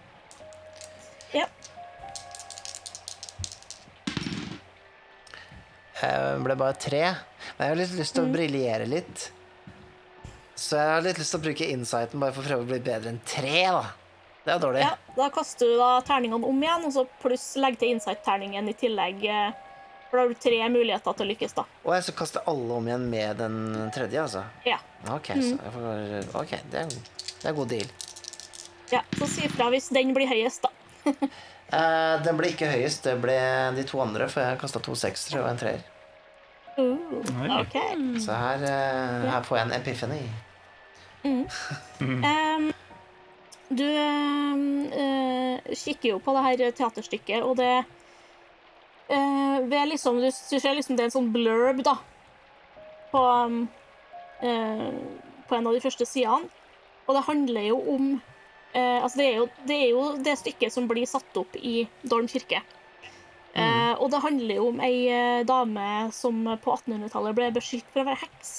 Ja. 1.35 1.47
Jeg 6.01 6.41
ble 6.45 6.57
bare 6.57 6.79
tre. 6.81 7.03
Men 7.59 7.67
jeg 7.67 7.73
har 7.75 7.81
litt 7.83 7.99
lyst 7.99 8.15
til 8.17 8.25
Mm. 8.25 8.31
å 8.31 8.35
briljere 8.37 8.87
litt. 8.89 9.31
Så 10.57 10.77
jeg 10.77 10.89
har 10.95 11.03
litt 11.03 11.19
lyst 11.19 11.31
til 11.33 11.41
å 11.41 11.45
bruke 11.45 11.71
insighten 11.71 12.21
bare 12.21 12.33
for 12.33 12.43
å 12.43 12.47
prøve 12.47 12.63
å 12.65 12.69
bli 12.69 12.79
bedre 12.81 13.09
enn 13.09 13.21
tre, 13.25 13.65
da. 13.67 13.87
Det 14.45 14.53
er 14.55 14.61
dårlig. 14.63 14.81
Ja, 14.85 14.95
da 15.17 15.27
kaster 15.35 15.69
du 15.69 15.77
da 15.79 15.91
terningene 16.07 16.47
om 16.49 16.63
igjen, 16.65 16.85
og 16.89 16.93
så 16.95 17.05
pluss 17.23 17.49
legg 17.61 17.77
til 17.81 17.93
insight-terningen 17.95 18.69
i 18.69 18.77
tillegg. 18.81 19.25
eh, 19.25 19.53
For 20.11 20.17
da 20.19 20.23
har 20.25 20.29
du 20.33 20.41
tre 20.43 20.69
muligheter 20.73 21.13
til 21.15 21.27
å 21.27 21.31
lykkes, 21.31 21.53
da. 21.55 21.65
Og 21.85 21.93
jeg 21.95 22.03
skal 22.09 22.17
kaste 22.23 22.41
alle 22.51 22.79
om 22.81 22.89
igjen 22.89 23.05
med 23.13 23.37
den 23.39 23.91
tredje, 23.95 24.23
altså. 24.25 24.45
Ja. 24.67 24.79
Ok, 25.13 25.29
så 25.37 25.53
jeg 25.55 25.75
får, 25.77 26.41
ok, 26.41 26.57
det 26.73 26.81
er, 26.81 26.97
det 27.43 27.47
er 27.53 27.55
god 27.61 27.69
deal. 27.71 27.93
ja 28.91 29.05
så 29.19 29.29
si 29.31 29.45
ifra 29.47 29.69
hvis 29.71 29.87
den 29.95 30.11
blir 30.17 30.27
høyest, 30.31 30.67
da. 30.67 30.71
Eh, 31.71 32.17
den 32.25 32.35
ble 32.35 32.49
ikke 32.51 32.67
høyest, 32.67 33.05
det 33.07 33.13
ble 33.23 33.37
de 33.77 33.85
to 33.87 34.01
andre, 34.03 34.27
for 34.27 34.43
jeg 34.43 34.59
kasta 34.59 34.81
to 34.83 34.97
seksere 34.99 35.39
og 35.45 35.53
en 35.53 35.61
treer. 35.61 35.85
Uh, 36.75 37.61
okay. 37.61 37.95
Så 38.19 38.35
her, 38.35 38.65
eh, 38.67 39.29
her 39.31 39.45
får 39.47 39.61
jeg 39.61 39.67
en 39.69 39.75
epiphany. 39.77 40.19
Em, 42.01 42.73
du 43.71 43.87
eh, 43.87 45.75
kikker 45.79 46.17
jo 46.17 46.21
på 46.23 46.35
det 46.35 46.45
her 46.47 46.73
teaterstykket, 46.75 47.45
og 47.47 47.57
det 47.61 47.85
øh, 49.15 49.71
ved 49.71 49.93
liksom, 49.93 50.19
du, 50.19 50.31
du 50.31 50.57
ser 50.59 50.75
liksom 50.75 50.99
det 50.99 51.05
er 51.05 51.11
en 51.11 51.15
sånn 51.15 51.31
blurb, 51.35 51.85
da, 51.87 51.95
på, 53.13 53.23
um, 53.23 53.63
eh, 54.43 54.89
på 55.47 55.59
en 55.59 55.71
av 55.71 55.77
de 55.77 55.85
første 55.85 56.09
sidene. 56.09 56.51
Og 57.07 57.17
det 57.17 57.29
handler 57.31 57.73
jo 57.73 57.81
om 57.95 58.11
Altså, 58.71 59.19
det 59.19 59.25
er, 59.27 59.33
jo, 59.41 59.47
det 59.67 59.77
er 59.83 59.89
jo 59.91 60.03
det 60.23 60.33
stykket 60.39 60.71
som 60.71 60.85
blir 60.87 61.03
satt 61.11 61.39
opp 61.41 61.57
i 61.59 61.89
Dorm 62.07 62.29
kirke. 62.31 62.61
Eh, 63.51 63.95
og 63.97 64.13
det 64.13 64.21
handler 64.23 64.61
jo 64.61 64.69
om 64.69 64.79
ei 64.87 65.43
dame 65.43 65.87
som 66.15 66.39
på 66.63 66.77
1800-tallet 66.77 67.35
ble 67.35 67.49
beskyldt 67.57 67.89
for 67.91 68.05
å 68.05 68.07
være 68.13 68.21
heks. 68.21 68.53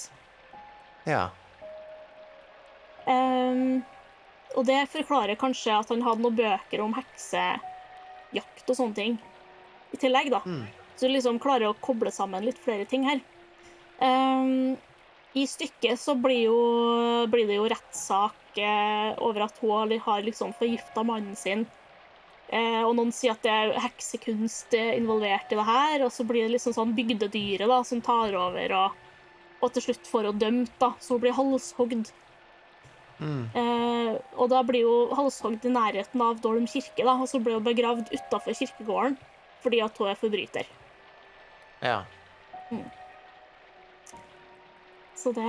Ja. 1.08 1.30
Ehm, 3.08 3.86
og 4.58 4.66
det 4.68 4.80
forklarer 4.92 5.40
kanskje 5.40 5.74
at 5.78 5.92
han 5.94 6.04
hadde 6.06 6.24
noen 6.26 6.38
bøker 6.38 6.84
om 6.84 6.94
heksejakt 6.98 8.72
og 8.72 8.78
sånne 8.78 8.98
ting 8.98 9.18
i 9.92 10.00
tillegg, 10.00 10.32
da. 10.34 10.42
Mm. 10.46 10.66
Så 10.96 11.08
du 11.08 11.14
liksom 11.16 11.40
klarer 11.42 11.72
å 11.72 11.78
koble 11.82 12.12
sammen 12.14 12.46
litt 12.46 12.60
flere 12.62 12.86
ting 12.90 13.06
her. 13.08 13.22
Um, 14.02 14.78
I 15.38 15.46
stykket 15.48 16.00
så 16.00 16.16
blir, 16.20 16.46
jo, 16.50 16.58
blir 17.32 17.48
det 17.50 17.58
jo 17.60 17.68
rettssak 17.72 18.60
eh, 18.60 19.12
over 19.24 19.48
at 19.48 19.58
hun 19.62 19.92
har- 20.00 20.26
liksom 20.26 20.54
forgifta 20.54 21.04
mannen 21.08 21.36
sin. 21.36 21.66
Eh, 22.52 22.82
og 22.84 22.96
noen 22.98 23.14
sier 23.16 23.32
at 23.32 23.44
det 23.46 23.52
er 23.52 23.78
heksekunst 23.80 24.74
eh, 24.76 24.98
involvert 24.98 25.54
i 25.54 25.56
det 25.56 25.68
her, 25.68 26.04
og 26.04 26.12
så 26.12 26.26
blir 26.28 26.44
det 26.44 26.58
liksom 26.58 26.76
sånn 26.76 26.96
bygdedyret 26.98 27.70
da, 27.72 27.80
som 27.88 28.02
tar 28.04 28.36
over, 28.36 28.74
og, 28.76 28.92
og 29.62 29.72
til 29.72 29.86
slutt 29.86 30.10
får 30.12 30.28
hun 30.28 30.42
dømt, 30.42 30.74
da, 30.82 30.92
så 31.00 31.16
hun 31.16 31.24
blir 31.24 31.38
halshogd. 31.38 32.12
Mm. 33.22 33.44
Eh, 33.54 34.16
og 34.36 34.50
da 34.50 34.64
blir 34.66 34.82
jo 34.82 34.96
halshogd 35.14 35.66
i 35.68 35.74
nærheten 35.74 36.24
av 36.26 36.42
Dolm 36.42 36.66
kirke, 36.70 37.06
da, 37.06 37.14
og 37.14 37.30
så 37.30 37.40
blir 37.40 37.60
hun 37.60 37.68
begravd 37.68 38.10
utafor 38.10 38.58
kirkegården 38.58 39.20
fordi 39.62 39.78
at 39.86 39.98
hun 40.02 40.10
er 40.10 40.18
forbryter. 40.18 40.70
ja. 41.86 42.02
Så 45.22 45.30
det 45.38 45.46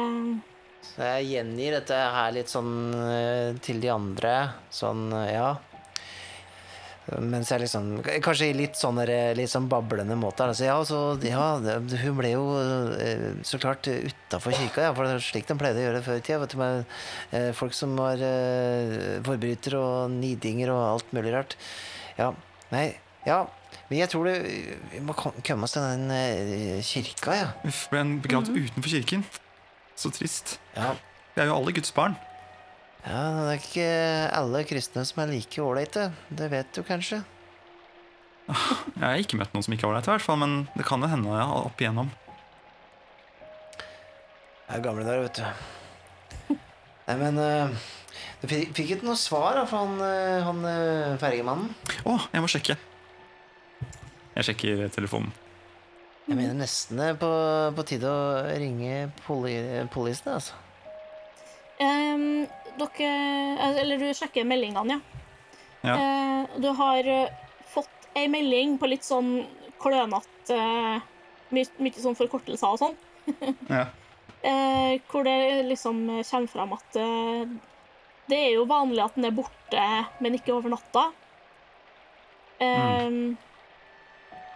Så 0.84 1.06
jeg 1.06 1.28
gjengir 1.30 1.78
dette 1.78 1.96
her 1.96 2.32
litt 2.34 2.50
sånn 2.50 2.92
eh, 2.92 3.54
til 3.64 3.78
de 3.80 3.88
andre. 3.88 4.32
Sånn, 4.74 5.06
ja. 5.30 5.54
Mens 7.18 7.50
jeg 7.50 7.64
liksom 7.64 7.86
Kanskje 8.22 8.52
i 8.52 8.54
litt 8.54 8.78
sånn 8.78 9.00
liksom 9.34 9.66
bablende 9.70 10.14
måte. 10.18 10.46
Altså, 10.46 10.66
ja, 10.68 10.76
så, 10.86 11.00
ja, 11.26 11.46
hun 11.58 12.18
ble 12.18 12.30
jo 12.30 12.44
eh, 12.94 13.24
så 13.46 13.58
klart 13.62 13.88
utafor 13.90 14.54
kirka, 14.54 14.86
ja, 14.86 14.92
for 14.94 15.08
det 15.08 15.16
er 15.16 15.24
slik 15.24 15.48
de 15.48 15.56
pleide 15.58 15.82
å 15.82 15.86
gjøre 15.86 15.98
det 15.98 16.04
før 16.06 16.20
i 16.20 16.24
tida. 16.28 16.70
Eh, 17.34 17.50
folk 17.58 17.74
som 17.76 17.96
var 17.98 18.22
eh, 18.22 19.18
forbrytere 19.26 19.82
og 19.82 20.14
nidinger 20.14 20.70
og 20.74 20.84
alt 20.92 21.14
mulig 21.16 21.34
rart. 21.34 21.58
Ja, 22.20 22.30
nei, 22.70 22.92
ja. 23.26 23.42
Men 23.90 23.98
jeg 23.98 24.12
tror 24.12 24.28
det, 24.28 24.36
vi 24.92 25.02
må 25.04 25.16
komme 25.18 25.66
oss 25.66 25.74
til 25.74 25.84
den 25.84 26.06
eh, 26.14 26.82
kirka, 26.86 27.34
ja. 27.36 27.48
Uff, 27.66 27.88
ble 27.90 28.04
en 28.06 28.18
begravd 28.24 28.54
utenfor 28.54 28.94
kirken. 28.94 29.26
Så 29.98 30.14
trist. 30.14 30.58
ja. 30.78 30.94
Vi 31.32 31.40
er 31.40 31.48
jo 31.48 31.56
alle 31.56 31.72
Guds 31.72 31.92
barn. 31.96 32.14
Ja, 33.02 33.22
det 33.34 33.52
er 33.52 33.60
ikke 33.60 33.86
alle 34.38 34.62
kristne 34.68 35.02
som 35.08 35.22
er 35.24 35.32
like 35.32 35.62
ålreite. 35.62 36.10
Det 36.30 36.48
vet 36.52 36.70
du 36.76 36.84
kanskje? 36.86 37.22
Jeg 38.98 39.02
har 39.02 39.18
ikke 39.22 39.38
møtt 39.40 39.54
noen 39.54 39.66
som 39.66 39.74
ikke 39.74 39.88
er 39.88 39.98
der, 39.98 40.06
i 40.06 40.14
hvert 40.14 40.26
fall, 40.26 40.38
men 40.42 40.54
det 40.76 40.86
kan 40.86 41.02
jo 41.02 41.10
hende 41.10 41.34
ja, 41.34 41.48
opp 41.62 41.82
igjennom. 41.82 42.12
Jeg 44.68 44.78
er 44.78 44.84
gamle 44.86 45.04
der, 45.04 45.24
vet 45.26 45.40
du. 45.42 46.56
Nei, 47.02 47.16
men 47.18 47.40
uh, 47.42 47.90
Du 48.40 48.46
fikk 48.48 48.78
ikke 48.86 49.04
noe 49.04 49.18
svar 49.18 49.58
da, 49.58 49.66
fra 49.68 49.82
han, 49.82 49.98
eh, 50.06 50.38
han 50.46 50.62
eh, 50.66 51.12
fergemannen? 51.20 51.68
Å, 52.08 52.16
jeg 52.32 52.42
må 52.42 52.50
sjekke. 52.50 52.78
Jeg 54.32 54.48
sjekker 54.48 54.86
telefonen. 54.94 55.34
Jeg 56.28 56.38
mener 56.38 56.54
nesten 56.56 57.00
det 57.02 57.12
er 57.12 57.16
på, 57.20 57.30
på 57.76 57.84
tide 57.86 58.08
å 58.08 58.42
ringe 58.62 59.08
poli, 59.26 59.56
politiet, 59.92 60.30
altså. 60.32 60.58
Ehm, 61.82 62.46
dere 62.80 63.08
eh, 63.58 63.80
Eller 63.82 63.98
du 64.00 64.08
sjekker 64.14 64.46
meldingene, 64.48 64.98
ja. 64.98 65.00
Ja. 65.82 65.94
Eh, 65.98 66.60
du 66.62 66.68
har 66.78 67.08
eh, 67.10 67.32
fått 67.72 68.08
ei 68.14 68.28
melding 68.30 68.76
på 68.78 68.86
litt 68.90 69.06
sånn 69.06 69.42
klønete 69.82 70.58
Mye 71.52 71.66
mye 71.82 72.00
sånn 72.00 72.16
forkortelser 72.16 72.76
og 72.76 72.80
sånn. 72.80 72.96
Ja. 73.72 73.86
Eh, 74.42 74.96
hvor 75.10 75.22
det 75.26 75.62
liksom 75.68 76.00
kommer 76.08 76.50
fram 76.50 76.72
at 76.74 76.96
det 78.30 78.38
er 78.38 78.54
jo 78.56 78.64
vanlig 78.66 79.02
at 79.04 79.14
den 79.14 79.28
er 79.28 79.34
borte, 79.36 79.84
men 80.24 80.34
ikke 80.34 80.54
over 80.56 80.72
natta. 80.72 81.04
Eh, 82.62 83.36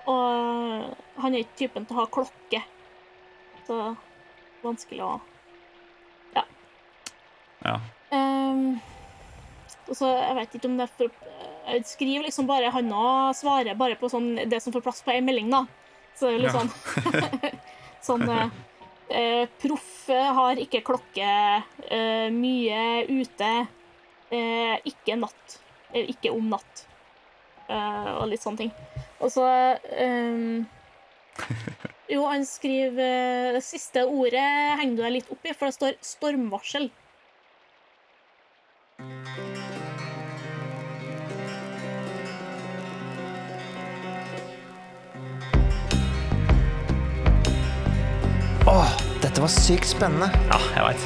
Og 0.06 0.96
han 1.22 1.34
er 1.34 1.44
ikke 1.44 1.60
typen 1.66 1.86
til 1.86 1.98
å 1.98 2.00
ha 2.00 2.10
klokke. 2.16 2.62
Så 3.68 3.78
vanskelig 4.64 5.04
å 5.04 5.14
ja. 7.64 7.80
Ehm, 8.14 8.80
og 9.88 9.94
så 9.98 10.06
Jeg 10.14 10.34
vet 10.38 10.54
ikke 10.58 10.68
om 10.70 10.76
det 10.78 10.84
er 10.86 10.92
for 10.98 11.10
Jeg 11.66 11.84
skriver 11.90 12.22
liksom 12.28 12.46
bare 12.46 12.70
Han 12.70 12.92
og 12.94 13.34
svarer 13.34 13.74
bare 13.78 13.96
på 13.98 14.10
sånn, 14.10 14.36
det 14.48 14.60
som 14.62 14.72
får 14.74 14.84
plass 14.84 15.02
på 15.02 15.10
ei 15.14 15.20
melding, 15.26 15.50
da. 15.50 15.64
Så 16.16 16.30
det 16.30 16.36
er 16.36 16.44
litt 16.44 16.54
Ja. 16.54 16.62
sånn 16.62 17.60
Sånn 18.06 18.28
eh, 18.30 18.50
eh, 19.10 19.46
Proff 19.58 20.08
eh, 20.14 20.28
har 20.38 20.60
ikke 20.62 20.82
klokke. 20.86 21.30
eh, 21.90 22.28
mye 22.30 23.06
ute. 23.10 23.50
eh, 24.30 24.76
ikke 24.86 25.16
natt. 25.18 25.58
Eller 25.92 26.08
ikke 26.14 26.30
om 26.34 26.48
natt. 26.50 26.84
Eh, 27.68 28.12
og 28.20 28.28
litt 28.30 28.42
sånne 28.42 28.58
ting. 28.62 28.72
Og 29.20 29.30
så 29.34 29.42
ehm, 29.98 30.66
Jo, 32.14 32.22
han 32.30 32.44
skriver 32.46 33.02
eh, 33.02 33.52
Det 33.58 33.62
siste 33.66 34.04
ordet 34.06 34.46
henger 34.78 34.96
du 34.96 35.02
deg 35.02 35.12
litt 35.18 35.30
opp 35.34 35.42
i, 35.50 35.52
for 35.52 35.66
det 35.66 35.74
står 35.74 35.98
'stormvarsel'. 35.98 36.90
Åh, 48.66 48.88
dette 49.22 49.40
var 49.40 49.48
sykt 49.48 49.86
spennende. 49.86 50.30
ja, 50.50 50.58
jeg 50.74 50.82
veit. 50.88 51.04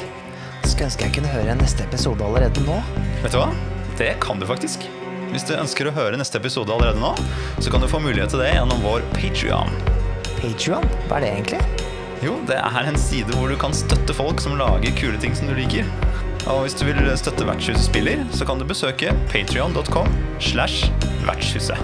Skulle 0.65 0.87
ønske 0.87 1.05
jeg 1.05 1.13
kunne 1.13 1.29
høre 1.29 1.53
neste 1.59 1.85
episode 1.85 2.25
allerede 2.25 2.63
nå. 2.65 2.79
Vet 3.21 3.35
du 3.35 3.37
hva? 3.37 3.51
Det 3.99 4.15
kan 4.23 4.41
du 4.41 4.47
faktisk. 4.49 4.87
Hvis 5.29 5.45
du 5.45 5.53
ønsker 5.53 5.87
å 5.87 5.93
høre 5.93 6.17
neste 6.17 6.41
episode 6.41 6.73
allerede 6.73 6.97
nå, 6.99 7.11
så 7.61 7.71
kan 7.71 7.83
du 7.83 7.87
få 7.91 8.01
mulighet 8.01 8.33
til 8.33 8.41
det 8.41 8.49
gjennom 8.55 8.81
vår 8.81 9.05
Patrion. 9.13 9.69
Patreon? 10.39 10.87
Hva 11.05 11.19
er 11.19 11.27
det 11.27 11.31
egentlig? 11.35 11.61
Jo, 12.25 12.33
det 12.49 12.57
er 12.57 12.89
en 12.89 12.97
side 12.97 13.37
hvor 13.37 13.53
du 13.53 13.55
kan 13.61 13.77
støtte 13.77 14.13
folk 14.17 14.41
som 14.41 14.57
lager 14.57 14.97
kule 14.97 15.21
ting 15.21 15.37
som 15.37 15.49
du 15.49 15.53
liker. 15.57 15.85
Og 16.47 16.61
hvis 16.61 16.73
du 16.73 16.85
vil 16.85 17.11
støtte 17.17 17.45
Vertshuset 17.47 17.85
spiller, 17.85 18.25
så 18.31 18.45
kan 18.45 18.59
du 18.59 18.65
besøke 18.65 19.13
patrion.com 19.29 20.09
slash 20.39 20.91
vertshuset. 21.25 21.77